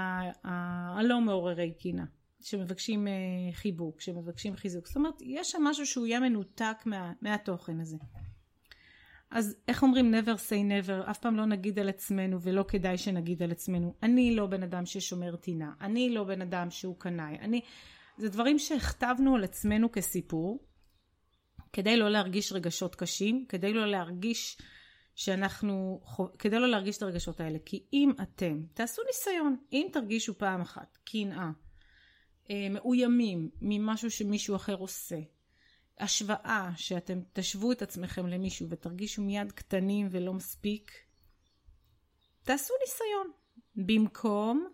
[0.47, 0.99] ה...
[0.99, 2.05] הלא מעוררי קנאה,
[2.41, 3.13] שמבקשים אה,
[3.51, 4.87] חיבוק, שמבקשים חיזוק.
[4.87, 7.13] זאת אומרת, יש שם משהו שהוא יהיה מנותק מה...
[7.21, 7.97] מהתוכן הזה.
[9.31, 13.43] אז איך אומרים never say never, אף פעם לא נגיד על עצמנו ולא כדאי שנגיד
[13.43, 13.93] על עצמנו.
[14.03, 17.61] אני לא בן אדם ששומר טינה, אני לא בן אדם שהוא קנאי, אני...
[18.17, 20.59] זה דברים שהכתבנו על עצמנו כסיפור,
[21.73, 24.57] כדי לא להרגיש רגשות קשים, כדי לא להרגיש
[25.15, 26.01] שאנחנו,
[26.39, 27.59] כדי לא להרגיש את הרגשות האלה.
[27.65, 31.49] כי אם אתם, תעשו ניסיון, אם תרגישו פעם אחת קנאה,
[32.49, 35.19] אה, מאוימים ממשהו שמישהו אחר עושה,
[35.99, 40.91] השוואה שאתם תשוו את עצמכם למישהו ותרגישו מיד קטנים ולא מספיק,
[42.43, 43.31] תעשו ניסיון.
[43.75, 44.67] במקום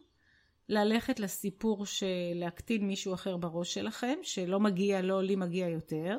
[0.69, 6.17] ללכת לסיפור של להקטין מישהו אחר בראש שלכם, שלא מגיע לו, לי מגיע יותר,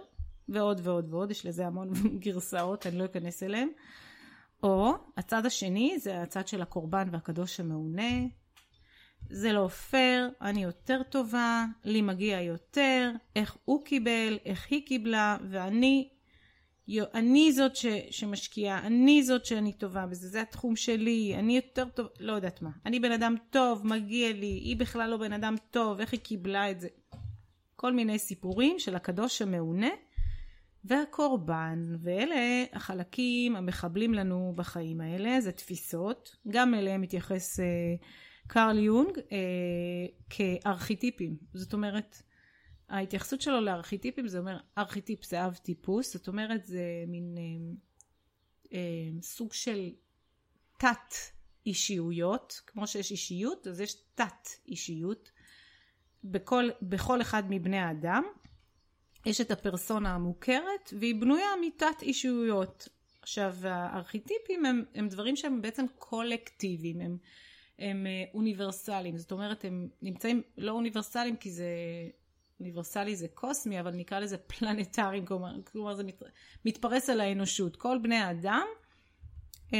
[0.50, 1.92] ועוד ועוד ועוד, יש לזה המון
[2.24, 3.68] גרסאות, אני לא אכנס אליהן.
[4.62, 8.26] או הצד השני זה הצד של הקורבן והקדוש המעונה,
[9.30, 15.36] זה לא פייר, אני יותר טובה, לי מגיע יותר, איך הוא קיבל, איך היא קיבלה,
[15.50, 16.08] ואני
[17.14, 22.06] אני זאת ש, שמשקיעה, אני זאת שאני טובה בזה, זה התחום שלי, אני יותר טוב,
[22.20, 22.70] לא יודעת מה.
[22.86, 26.70] אני בן אדם טוב, מגיע לי, היא בכלל לא בן אדם טוב, איך היא קיבלה
[26.70, 26.88] את זה.
[27.76, 29.88] כל מיני סיפורים של הקדוש המעונה
[30.84, 37.60] והקורבן, ואלה החלקים המחבלים לנו בחיים האלה, זה תפיסות, גם אליהם מתייחס...
[37.60, 37.94] אה,
[38.50, 41.36] קרל יונג אה, כארכיטיפים.
[41.54, 42.22] זאת אומרת,
[42.88, 47.72] ההתייחסות שלו לארכיטיפים זה אומר, ארכיטיפ זה אב טיפוס, זאת אומרת זה מין אה,
[48.72, 49.90] אה, סוג של
[50.78, 51.14] תת
[51.66, 55.30] אישיויות, כמו שיש אישיות, אז יש תת אישיות.
[56.24, 58.24] בכל, בכל אחד מבני האדם
[59.26, 62.88] יש את הפרסונה המוכרת והיא בנויה מתת אישיויות.
[63.22, 67.18] עכשיו הארכיטיפים הם, הם דברים שהם בעצם קולקטיביים, הם
[67.80, 71.68] הם אה, אוניברסליים, זאת אומרת הם נמצאים לא אוניברסליים כי זה
[72.60, 76.22] אוניברסלי זה קוסמי אבל נקרא לזה פלנטריים כלומר, כלומר זה מת,
[76.64, 77.76] מתפרס על האנושות.
[77.76, 78.66] כל בני האדם
[79.74, 79.78] אה,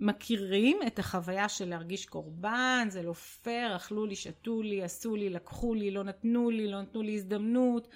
[0.00, 5.30] מכירים את החוויה של להרגיש קורבן זה לא פייר אכלו לי שתו לי עשו לי
[5.30, 7.88] לקחו לי לא נתנו לי לא נתנו לי הזדמנות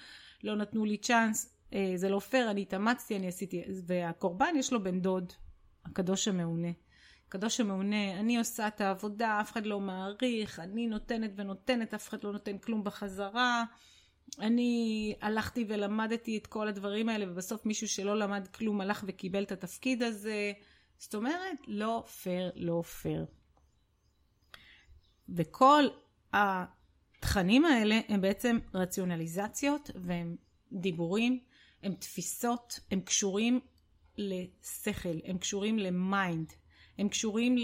[0.43, 4.83] לא נתנו לי צ'אנס אה, זה לא פייר אני התאמצתי אני עשיתי והקורבן יש לו
[4.83, 5.33] בן דוד
[5.85, 6.71] הקדוש המעונה
[7.27, 12.23] הקדוש המעונה, אני עושה את העבודה, אף אחד לא מעריך, אני נותנת ונותנת, אף אחד
[12.23, 13.63] לא נותן כלום בחזרה.
[14.39, 19.51] אני הלכתי ולמדתי את כל הדברים האלה, ובסוף מישהו שלא למד כלום הלך וקיבל את
[19.51, 20.51] התפקיד הזה.
[20.97, 23.25] זאת אומרת, לא פייר, לא פייר.
[25.29, 25.83] וכל
[27.17, 30.35] התכנים האלה הם בעצם רציונליזציות והם
[30.71, 31.39] דיבורים,
[31.83, 33.59] הם תפיסות, הם קשורים
[34.17, 36.53] לשכל, הם קשורים ל mind.
[36.97, 37.55] הם קשורים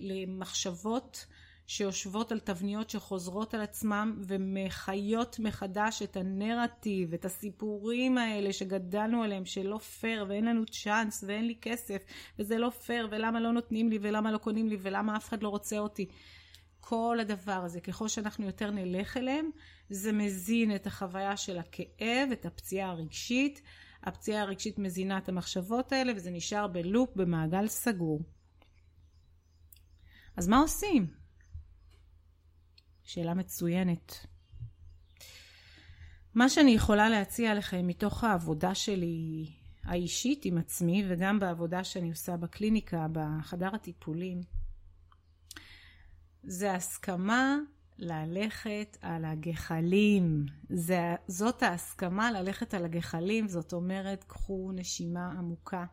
[0.00, 1.26] למחשבות
[1.66, 9.44] שיושבות על תבניות שחוזרות על עצמם ומחיות מחדש את הנרטיב, את הסיפורים האלה שגדלנו עליהם
[9.44, 12.04] שלא פייר ואין לנו צ'אנס ואין לי כסף
[12.38, 15.48] וזה לא פייר ולמה לא נותנים לי ולמה לא קונים לי ולמה אף אחד לא
[15.48, 16.06] רוצה אותי.
[16.84, 19.50] כל הדבר הזה, ככל שאנחנו יותר נלך אליהם,
[19.90, 23.62] זה מזין את החוויה של הכאב, את הפציעה הרגשית,
[24.02, 28.20] הפציעה הרגשית מזינה את המחשבות האלה וזה נשאר בלופ במעגל סגור.
[30.36, 31.06] אז מה עושים?
[33.04, 34.26] שאלה מצוינת.
[36.34, 39.46] מה שאני יכולה להציע לכם מתוך העבודה שלי
[39.84, 44.40] האישית עם עצמי וגם בעבודה שאני עושה בקליניקה, בחדר הטיפולים,
[46.44, 47.58] זה הסכמה
[47.98, 50.46] ללכת על הגחלים.
[50.68, 55.84] זה, זאת ההסכמה ללכת על הגחלים, זאת אומרת, קחו נשימה עמוקה,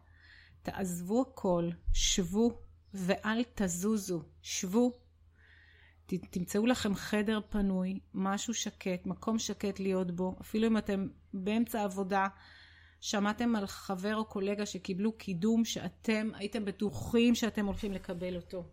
[0.64, 2.62] תעזבו הכל, שבו
[2.94, 4.92] ואל תזוזו, שבו.
[6.06, 11.84] ת, תמצאו לכם חדר פנוי, משהו שקט, מקום שקט להיות בו, אפילו אם אתם באמצע
[11.84, 12.28] עבודה,
[13.02, 18.64] שמעתם על חבר או קולגה שקיבלו קידום שאתם הייתם בטוחים שאתם הולכים לקבל אותו.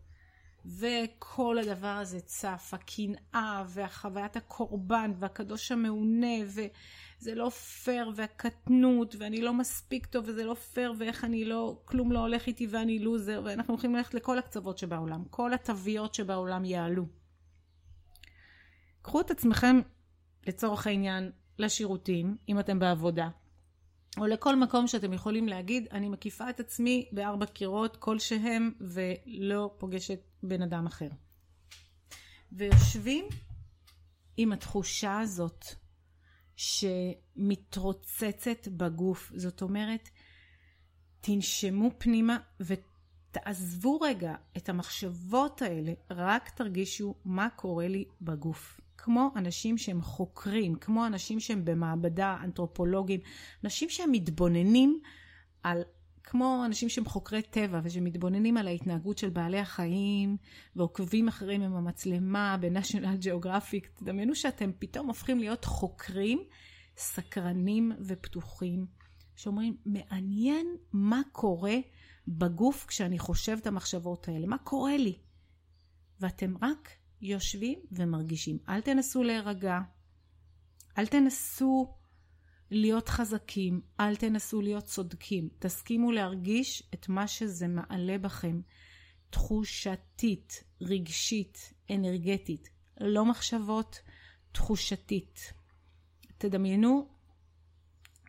[0.67, 9.55] וכל הדבר הזה צף, הקנאה והחוויית הקורבן והקדוש המעונה וזה לא פייר והקטנות ואני לא
[9.55, 13.75] מספיק טוב וזה לא פייר ואיך אני לא, כלום לא הולך איתי ואני לוזר ואנחנו
[13.75, 17.07] הולכים ללכת לכל הקצוות שבעולם, כל התוויות שבעולם יעלו.
[19.03, 19.81] קחו את עצמכם
[20.47, 23.29] לצורך העניין לשירותים, אם אתם בעבודה,
[24.19, 30.21] או לכל מקום שאתם יכולים להגיד, אני מקיפה את עצמי בארבע קירות כלשהם ולא פוגשת
[30.43, 31.09] בן אדם אחר.
[32.53, 33.25] ויושבים
[34.37, 35.65] עם התחושה הזאת
[37.37, 39.33] שמתרוצצת בגוף.
[39.37, 40.09] זאת אומרת,
[41.21, 48.81] תנשמו פנימה ותעזבו רגע את המחשבות האלה, רק תרגישו מה קורה לי בגוף.
[49.07, 53.21] כמו אנשים שהם חוקרים, כמו אנשים שהם במעבדה, אנתרופולוגים,
[53.65, 55.01] אנשים שהם מתבוננים
[55.63, 55.83] על,
[56.25, 60.37] כמו אנשים שהם חוקרי טבע ושמתבוננים על ההתנהגות של בעלי החיים
[60.77, 66.45] ועוקבים אחרים עם המצלמה בניישונל ג'אוגרפיק, תדמיינו שאתם פתאום הופכים להיות חוקרים
[66.97, 68.87] סקרנים ופתוחים,
[69.37, 71.77] שאומרים, מעניין מה קורה
[72.29, 75.19] בגוף כשאני חושב את המחשבות האלה, מה קורה לי?
[76.21, 76.89] ואתם רק
[77.27, 78.59] יושבים ומרגישים.
[78.69, 79.79] אל תנסו להירגע,
[80.99, 81.95] אל תנסו
[82.71, 85.49] להיות חזקים, אל תנסו להיות צודקים.
[85.59, 88.61] תסכימו להרגיש את מה שזה מעלה בכם,
[89.31, 92.69] תחושתית, רגשית, אנרגטית,
[93.01, 94.01] לא מחשבות,
[94.53, 95.53] תחושתית.
[96.39, 97.09] תדמיינו,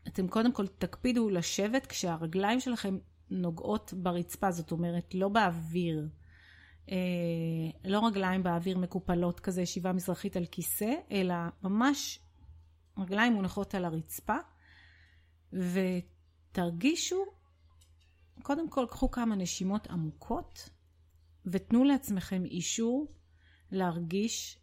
[0.08, 2.98] אתם קודם כל תקפידו לשבת כשהרגליים שלכם
[3.30, 6.08] נוגעות ברצפה, זאת אומרת לא באוויר.
[6.92, 6.96] אה,
[7.86, 12.20] לא רגליים באוויר מקופלות כזה ישיבה מזרחית על כיסא, אלא ממש
[12.98, 14.38] רגליים מונחות על הרצפה,
[15.54, 17.26] ותרגישו,
[18.44, 20.70] קודם כל קחו כמה נשימות עמוקות,
[21.46, 23.14] ותנו לעצמכם אישור
[23.72, 24.60] להרגיש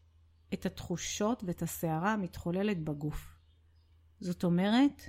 [0.55, 3.39] את התחושות ואת הסערה המתחוללת בגוף.
[4.21, 5.03] זאת אומרת,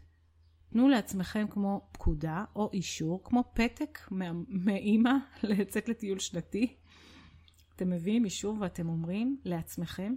[0.69, 3.99] תנו לעצמכם כמו פקודה או אישור, כמו פתק
[4.47, 5.11] מאימא
[5.43, 6.77] לצאת לטיול שנתי,
[7.75, 10.15] אתם מביאים אישור ואתם אומרים לעצמכם,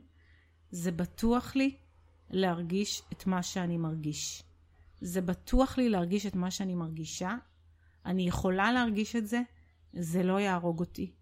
[0.71, 1.77] זה בטוח לי
[2.31, 4.43] להרגיש את מה שאני מרגיש.
[5.01, 7.37] זה בטוח לי להרגיש את מה שאני מרגישה.
[8.07, 9.43] אני יכולה להרגיש את זה,
[9.93, 11.13] זה לא יהרוג אותי.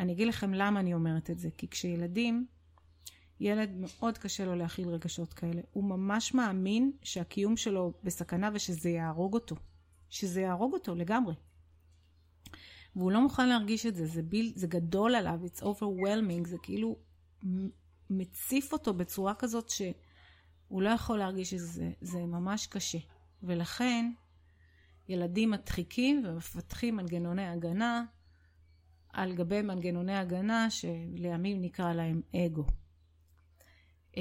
[0.00, 2.46] אני אגיד לכם למה אני אומרת את זה, כי כשילדים,
[3.40, 5.60] ילד מאוד קשה לו להכיל רגשות כאלה.
[5.72, 9.56] הוא ממש מאמין שהקיום שלו בסכנה ושזה יהרוג אותו.
[10.10, 11.34] שזה יהרוג אותו לגמרי.
[12.96, 16.96] והוא לא מוכן להרגיש את זה, זה, ביל, זה גדול עליו, it's overwhelming, זה כאילו
[18.10, 22.98] מציף אותו בצורה כזאת שהוא לא יכול להרגיש את זה, זה ממש קשה.
[23.42, 24.12] ולכן
[25.08, 28.04] ילדים מדחיקים ומפתחים מנגנוני הגנה
[29.12, 32.64] על גבי מנגנוני הגנה שלימים נקרא להם אגו.
[34.14, 34.16] Uh,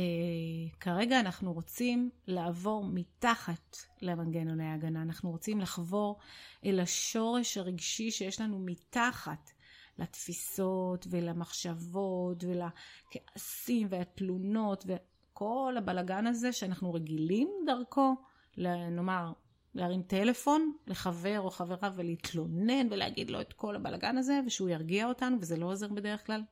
[0.79, 6.19] כרגע אנחנו רוצים לעבור מתחת למנגנוני ההגנה, אנחנו רוצים לחבור
[6.65, 9.51] אל השורש הרגשי שיש לנו מתחת
[9.97, 18.15] לתפיסות ולמחשבות ולכעסים והתלונות וכל הבלגן הזה שאנחנו רגילים דרכו,
[18.57, 19.31] נאמר,
[19.75, 25.37] להרים טלפון לחבר או חברה ולהתלונן ולהגיד לו את כל הבלגן הזה ושהוא ירגיע אותנו
[25.41, 26.43] וזה לא עוזר בדרך כלל.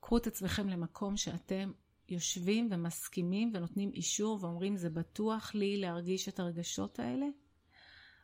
[0.00, 1.72] קחו את עצמכם למקום שאתם
[2.10, 7.26] יושבים ומסכימים ונותנים אישור ואומרים זה בטוח לי להרגיש את הרגשות האלה?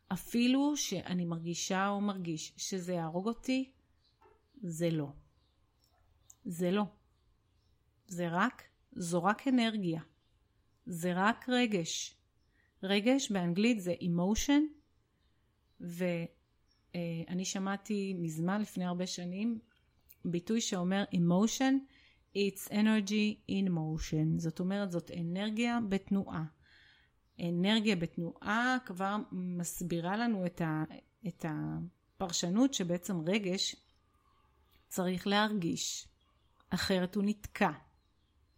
[0.08, 3.72] אפילו שאני מרגישה או מרגיש שזה יהרוג אותי,
[4.62, 5.12] זה לא.
[6.44, 6.84] זה לא.
[8.06, 8.62] זה רק,
[8.92, 10.00] זו רק אנרגיה.
[10.86, 12.16] זה רק רגש.
[12.82, 14.62] רגש באנגלית זה emotion,
[15.80, 19.58] ואני שמעתי מזמן, לפני הרבה שנים,
[20.24, 21.74] ביטוי שאומר emotion
[22.36, 26.44] It's energy in motion, זאת אומרת זאת אנרגיה בתנועה.
[27.40, 30.84] אנרגיה בתנועה כבר מסבירה לנו את, ה,
[31.26, 33.76] את הפרשנות שבעצם רגש
[34.88, 36.08] צריך להרגיש,
[36.70, 37.70] אחרת הוא נתקע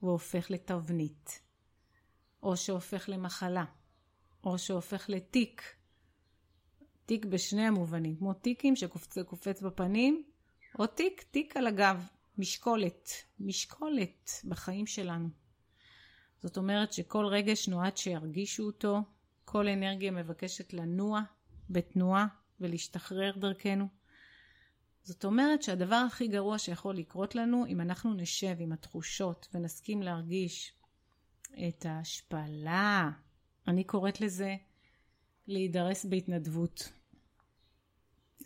[0.03, 1.43] והופך לתבנית,
[2.43, 3.65] או שהופך למחלה,
[4.45, 5.63] או שהופך לתיק.
[7.07, 10.25] תיק בשני המובנים, כמו טיקים שקופץ בפנים,
[10.79, 12.09] או תיק, תיק על הגב,
[12.39, 13.11] משקולת,
[13.41, 15.29] משקולת בחיים שלנו.
[16.43, 18.99] זאת אומרת שכל רגש נועד שירגישו אותו,
[19.45, 21.21] כל אנרגיה מבקשת לנוע
[21.71, 22.27] בתנועה
[22.61, 23.89] ולהשתחרר דרכנו.
[25.03, 30.73] זאת אומרת שהדבר הכי גרוע שיכול לקרות לנו, אם אנחנו נשב עם התחושות ונסכים להרגיש
[31.69, 33.11] את ההשפלה,
[33.69, 34.57] אני קוראת לזה
[35.47, 36.89] להידרס בהתנדבות.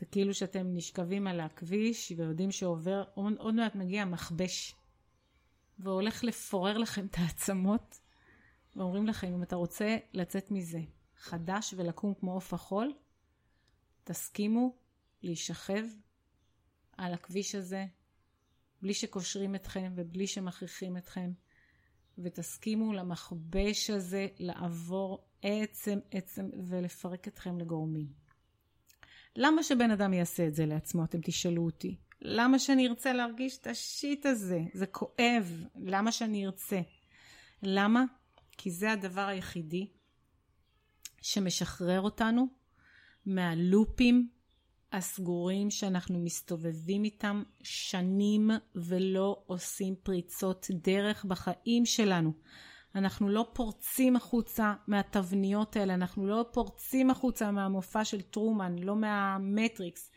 [0.03, 4.74] זה כאילו שאתם נשכבים על הכביש ויודעים שעובר, עוד מעט מגיע מכבש
[5.78, 8.00] והולך לפורר לכם את העצמות
[8.76, 10.80] ואומרים לכם אם אתה רוצה לצאת מזה
[11.16, 12.94] חדש ולקום כמו עוף החול,
[14.05, 14.76] תסכימו
[15.22, 15.84] להישכב
[16.96, 17.86] על הכביש הזה
[18.82, 21.32] בלי שקושרים אתכם ובלי שמכריחים אתכם
[22.18, 28.22] ותסכימו למכבש הזה לעבור עצם עצם ולפרק אתכם לגורמים.
[29.37, 31.05] למה שבן אדם יעשה את זה לעצמו?
[31.05, 31.97] אתם תשאלו אותי.
[32.20, 34.61] למה שאני ארצה להרגיש את השיט הזה?
[34.74, 35.64] זה כואב.
[35.76, 36.80] למה שאני ארצה?
[37.62, 38.05] למה?
[38.59, 39.89] כי זה הדבר היחידי
[41.22, 42.47] שמשחרר אותנו
[43.26, 44.28] מהלופים
[44.93, 52.33] הסגורים שאנחנו מסתובבים איתם שנים ולא עושים פריצות דרך בחיים שלנו.
[52.95, 60.11] אנחנו לא פורצים החוצה מהתבניות האלה, אנחנו לא פורצים החוצה מהמופע של טרומן, לא מהמטריקס.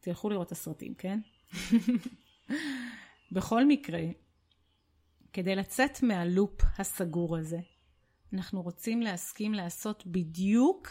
[0.00, 1.20] תלכו לראות את הסרטים, כן?
[3.32, 4.00] בכל מקרה,
[5.32, 7.58] כדי לצאת מהלופ הסגור הזה,
[8.32, 10.88] אנחנו רוצים להסכים לעשות בדיוק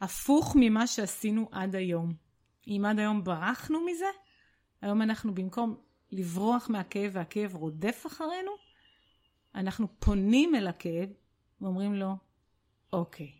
[0.00, 2.14] הפוך ממה שעשינו עד היום.
[2.66, 4.06] אם עד היום ברחנו מזה,
[4.82, 5.76] היום אנחנו במקום
[6.12, 8.50] לברוח מהכאב והכאב רודף אחרינו,
[9.54, 11.08] אנחנו פונים אל הכאב
[11.60, 12.16] ואומרים לו,
[12.92, 13.32] אוקיי,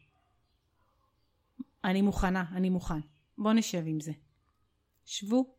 [1.85, 3.01] אני מוכנה, אני מוכן,
[3.39, 4.13] בוא נשב עם זה.
[5.05, 5.57] שבו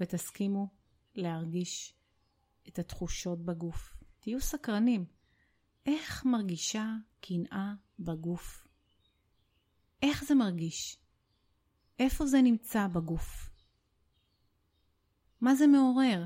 [0.00, 0.68] ותסכימו
[1.14, 1.94] להרגיש
[2.68, 3.96] את התחושות בגוף.
[4.20, 5.04] תהיו סקרנים.
[5.86, 6.86] איך מרגישה
[7.20, 8.68] קנאה בגוף?
[10.02, 10.98] איך זה מרגיש?
[11.98, 13.50] איפה זה נמצא בגוף?
[15.40, 16.24] מה זה מעורר?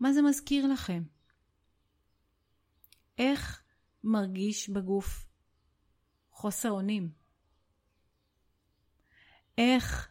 [0.00, 1.02] מה זה מזכיר לכם?
[3.18, 3.62] איך
[4.04, 5.26] מרגיש בגוף
[6.30, 7.12] חוסר אונים?
[9.58, 10.08] איך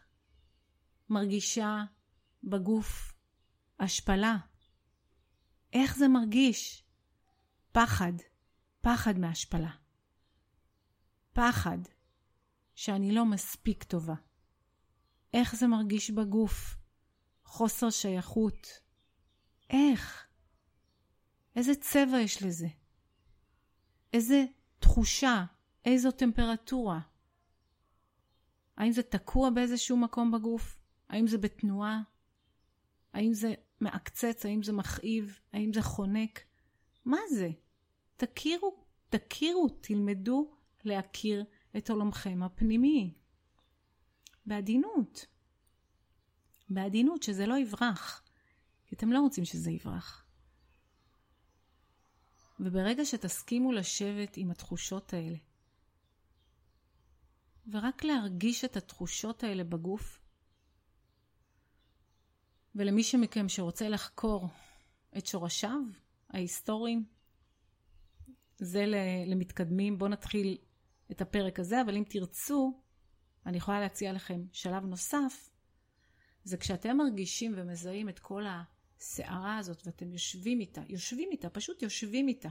[1.08, 1.84] מרגישה
[2.44, 3.12] בגוף
[3.80, 4.36] השפלה?
[5.72, 6.84] איך זה מרגיש?
[7.72, 8.12] פחד,
[8.80, 9.70] פחד מהשפלה.
[11.32, 11.78] פחד
[12.74, 14.14] שאני לא מספיק טובה.
[15.32, 16.76] איך זה מרגיש בגוף?
[17.44, 18.68] חוסר שייכות.
[19.70, 20.26] איך?
[21.56, 22.68] איזה צבע יש לזה?
[24.12, 24.44] איזה
[24.78, 25.44] תחושה,
[25.84, 27.00] איזו טמפרטורה.
[28.76, 30.78] האם זה תקוע באיזשהו מקום בגוף?
[31.08, 32.02] האם זה בתנועה?
[33.12, 34.46] האם זה מעקצץ?
[34.46, 35.38] האם זה מכאיב?
[35.52, 36.40] האם זה חונק?
[37.04, 37.50] מה זה?
[38.16, 40.50] תכירו, תכירו, תלמדו
[40.84, 41.44] להכיר
[41.76, 43.14] את עולמכם הפנימי.
[44.46, 45.26] בעדינות.
[46.70, 48.22] בעדינות, שזה לא יברח.
[48.86, 50.27] כי אתם לא רוצים שזה יברח.
[52.60, 55.36] וברגע שתסכימו לשבת עם התחושות האלה,
[57.70, 60.20] ורק להרגיש את התחושות האלה בגוף,
[62.74, 64.48] ולמי שמכם שרוצה לחקור
[65.18, 65.80] את שורשיו
[66.30, 67.04] ההיסטוריים,
[68.58, 68.84] זה
[69.26, 69.98] למתקדמים.
[69.98, 70.58] בואו נתחיל
[71.10, 72.80] את הפרק הזה, אבל אם תרצו,
[73.46, 75.50] אני יכולה להציע לכם שלב נוסף,
[76.44, 78.62] זה כשאתם מרגישים ומזהים את כל ה...
[78.98, 82.48] הסערה הזאת ואתם יושבים איתה, יושבים איתה, פשוט יושבים איתה.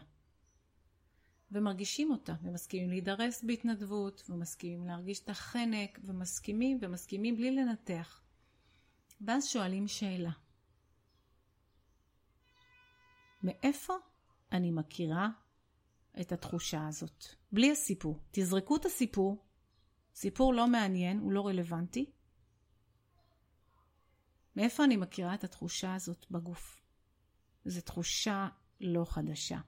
[1.52, 8.22] ומרגישים אותה, ומסכימים להידרס בהתנדבות, ומסכימים להרגיש את החנק, ומסכימים ומסכימים בלי לנתח.
[9.22, 10.32] ואז שואלים שאלה.
[13.43, 13.93] מאיפה
[14.52, 15.30] אני מכירה
[16.22, 17.26] את התחושה הזאת?
[17.52, 18.20] בלי הסיפור.
[18.32, 19.45] תזרקו את הסיפור.
[20.16, 22.12] סיפור לא מעניין, הוא לא רלוונטי.
[24.58, 26.82] מאיפה אני מכירה את התחושה הזאת בגוף?
[27.66, 28.47] זו תחושה
[28.82, 29.60] לא חדשה.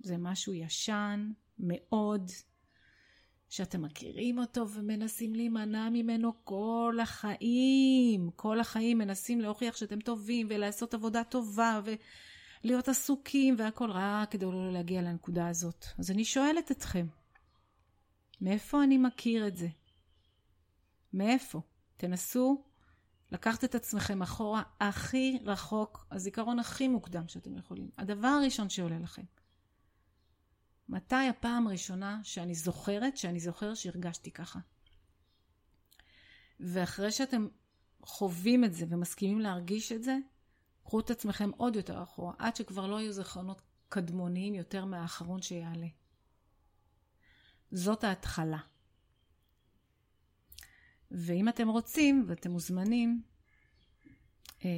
[0.00, 2.30] זה משהו ישן מאוד,
[3.48, 8.30] שאתם מכירים אותו ומנסים להימנע ממנו כל החיים.
[8.36, 11.80] כל החיים מנסים להוכיח שאתם טובים ולעשות עבודה טובה
[12.64, 15.84] להיות עסוקים והכל רק כדי לא להגיע לנקודה הזאת.
[15.98, 17.06] אז אני שואלת אתכם,
[18.40, 19.68] מאיפה אני מכיר את זה?
[21.12, 21.60] מאיפה?
[21.96, 22.64] תנסו
[23.34, 27.90] לקחת את עצמכם אחורה הכי רחוק, הזיכרון הכי מוקדם שאתם יכולים.
[27.98, 29.22] הדבר הראשון שעולה לכם.
[30.88, 34.58] מתי הפעם הראשונה שאני זוכרת, שאני זוכר שהרגשתי ככה?
[36.60, 37.48] ואחרי שאתם
[38.02, 40.16] חווים את זה ומסכימים להרגיש את זה,
[40.84, 45.88] קחו את עצמכם עוד יותר אחורה, עד שכבר לא יהיו זיכרונות קדמוניים יותר מהאחרון שיעלה.
[47.72, 48.58] זאת ההתחלה.
[51.14, 53.22] ואם אתם רוצים, ואתם מוזמנים,
[54.64, 54.70] אה,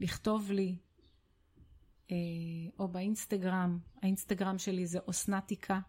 [0.00, 0.76] לכתוב לי,
[2.10, 2.16] אה,
[2.78, 5.80] או באינסטגרם, האינסטגרם שלי זה אסנתיקה,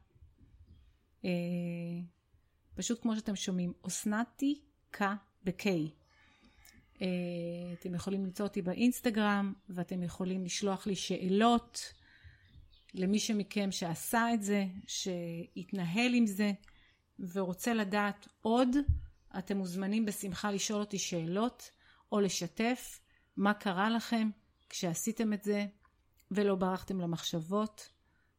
[1.25, 1.29] אה,
[2.75, 5.65] פשוט כמו שאתם שומעים, אסנתיקה ב-K.
[7.01, 7.07] אה,
[7.73, 11.93] אתם יכולים למצוא אותי באינסטגרם, ואתם יכולים לשלוח לי שאלות
[12.93, 16.51] למי שמכם שעשה את זה, שהתנהל עם זה.
[17.19, 18.69] ורוצה לדעת עוד,
[19.37, 21.71] אתם מוזמנים בשמחה לשאול אותי שאלות
[22.11, 22.99] או לשתף
[23.37, 24.29] מה קרה לכם
[24.69, 25.65] כשעשיתם את זה
[26.31, 27.89] ולא ברחתם למחשבות,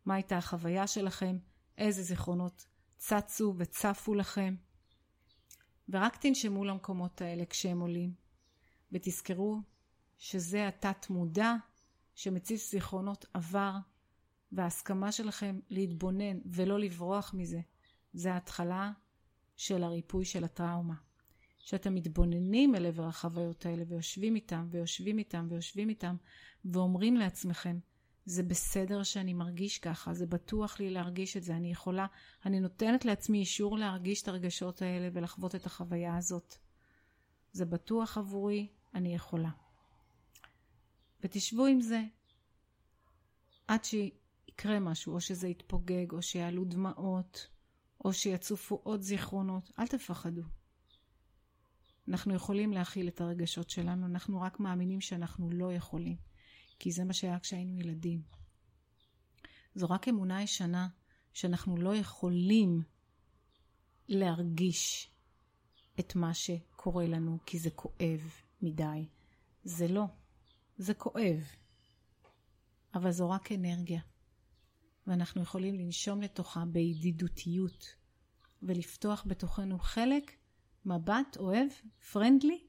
[0.06, 1.38] מה הייתה החוויה שלכם,
[1.78, 2.66] איזה זיכרונות
[2.96, 4.54] צצו וצפו לכם.
[5.88, 8.14] ורק תנשמו למקומות האלה כשהם עולים,
[8.92, 9.60] ותזכרו
[10.18, 11.54] שזה התת מודע
[12.14, 13.72] שמציף זיכרונות עבר,
[14.52, 17.60] וההסכמה שלכם להתבונן ולא לברוח מזה.
[18.16, 18.92] זה ההתחלה
[19.56, 20.94] של הריפוי של הטראומה.
[21.58, 26.16] שאתם מתבוננים אל עבר החוויות האלה ויושבים איתם ויושבים איתם ויושבים איתם
[26.64, 27.78] ואומרים לעצמכם,
[28.24, 32.06] זה בסדר שאני מרגיש ככה, זה בטוח לי להרגיש את זה, אני יכולה,
[32.46, 36.54] אני נותנת לעצמי אישור להרגיש את הרגשות האלה ולחוות את החוויה הזאת.
[37.52, 39.50] זה בטוח עבורי, אני יכולה.
[41.20, 42.02] ותשבו עם זה
[43.68, 47.55] עד שיקרה משהו, או שזה יתפוגג, או שיעלו דמעות,
[48.06, 50.42] או שיצופו עוד זיכרונות, אל תפחדו.
[52.08, 56.16] אנחנו יכולים להכיל את הרגשות שלנו, אנחנו רק מאמינים שאנחנו לא יכולים,
[56.78, 58.22] כי זה מה שהיה כשהיינו ילדים.
[59.74, 60.88] זו רק אמונה ישנה
[61.32, 62.82] שאנחנו לא יכולים
[64.08, 65.10] להרגיש
[66.00, 68.30] את מה שקורה לנו, כי זה כואב
[68.62, 69.08] מדי.
[69.64, 70.04] זה לא,
[70.78, 71.42] זה כואב.
[72.94, 74.00] אבל זו רק אנרגיה.
[75.06, 77.94] ואנחנו יכולים לנשום לתוכה בידידותיות
[78.62, 80.32] ולפתוח בתוכנו חלק,
[80.84, 81.68] מבט אוהב,
[82.12, 82.64] פרנדלי,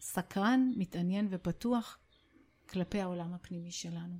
[0.00, 1.98] סקרן, מתעניין ופתוח
[2.68, 4.18] כלפי העולם הפנימי שלנו.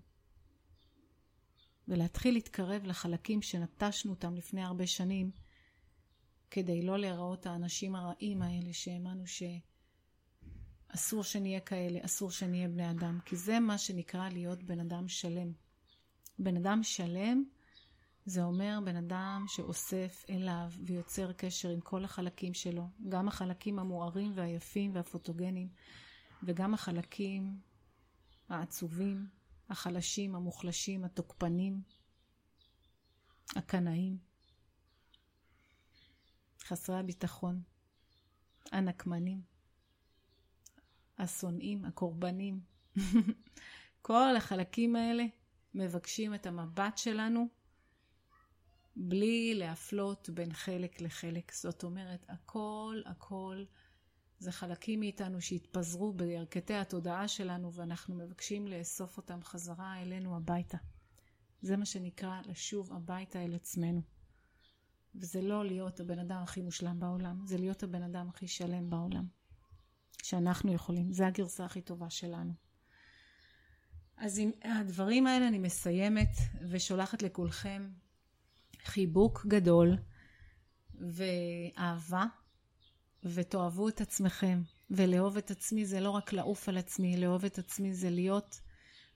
[1.89, 5.31] ולהתחיל להתקרב לחלקים שנטשנו אותם לפני הרבה שנים,
[6.51, 9.25] כדי לא להיראות האנשים הרעים האלה שהאמנו
[10.91, 15.53] שאסור שנהיה כאלה, אסור שנהיה בני אדם, כי זה מה שנקרא להיות בן אדם שלם.
[16.43, 17.45] בן אדם שלם
[18.27, 24.33] זה אומר בן אדם שאוסף אליו ויוצר קשר עם כל החלקים שלו, גם החלקים המוארים
[24.35, 25.69] והיפים והפוטוגנים,
[26.43, 27.61] וגם החלקים
[28.49, 29.27] העצובים,
[29.69, 31.83] החלשים, המוחלשים, התוקפנים,
[33.57, 34.19] הקנאים,
[36.61, 37.63] חסרי הביטחון,
[38.73, 39.43] הנקמנים,
[41.19, 42.61] השונאים, הקורבנים.
[44.03, 45.25] כל החלקים האלה
[45.75, 47.49] מבקשים את המבט שלנו
[48.97, 51.53] בלי להפלות בין חלק לחלק.
[51.55, 53.65] זאת אומרת, הכל, הכל,
[54.39, 60.79] זה חלקים מאיתנו שהתפזרו בירכתי התודעה שלנו ואנחנו מבקשים לאסוף אותם חזרה אלינו הביתה.
[61.63, 64.03] זה מה שנקרא לשוב הביתה אל עצמנו.
[65.15, 69.27] וזה לא להיות הבן אדם הכי מושלם בעולם, זה להיות הבן אדם הכי שלם בעולם.
[70.23, 72.53] שאנחנו יכולים, זה הגרסה הכי טובה שלנו.
[74.21, 76.37] אז עם הדברים האלה אני מסיימת
[76.69, 77.89] ושולחת לכולכם
[78.85, 79.97] חיבוק גדול
[80.95, 82.25] ואהבה
[83.25, 87.95] ותאהבו את עצמכם ולאהוב את עצמי זה לא רק לעוף על עצמי, לאהוב את עצמי
[87.95, 88.61] זה להיות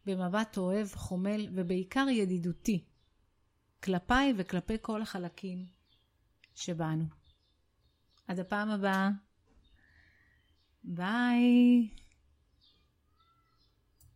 [0.06, 2.84] במבט אוהב, חומל ובעיקר ידידותי
[3.82, 5.66] כלפיי וכלפי כל החלקים
[6.54, 7.04] שבאנו.
[8.26, 9.10] עד הפעם הבאה.
[10.84, 11.88] ביי.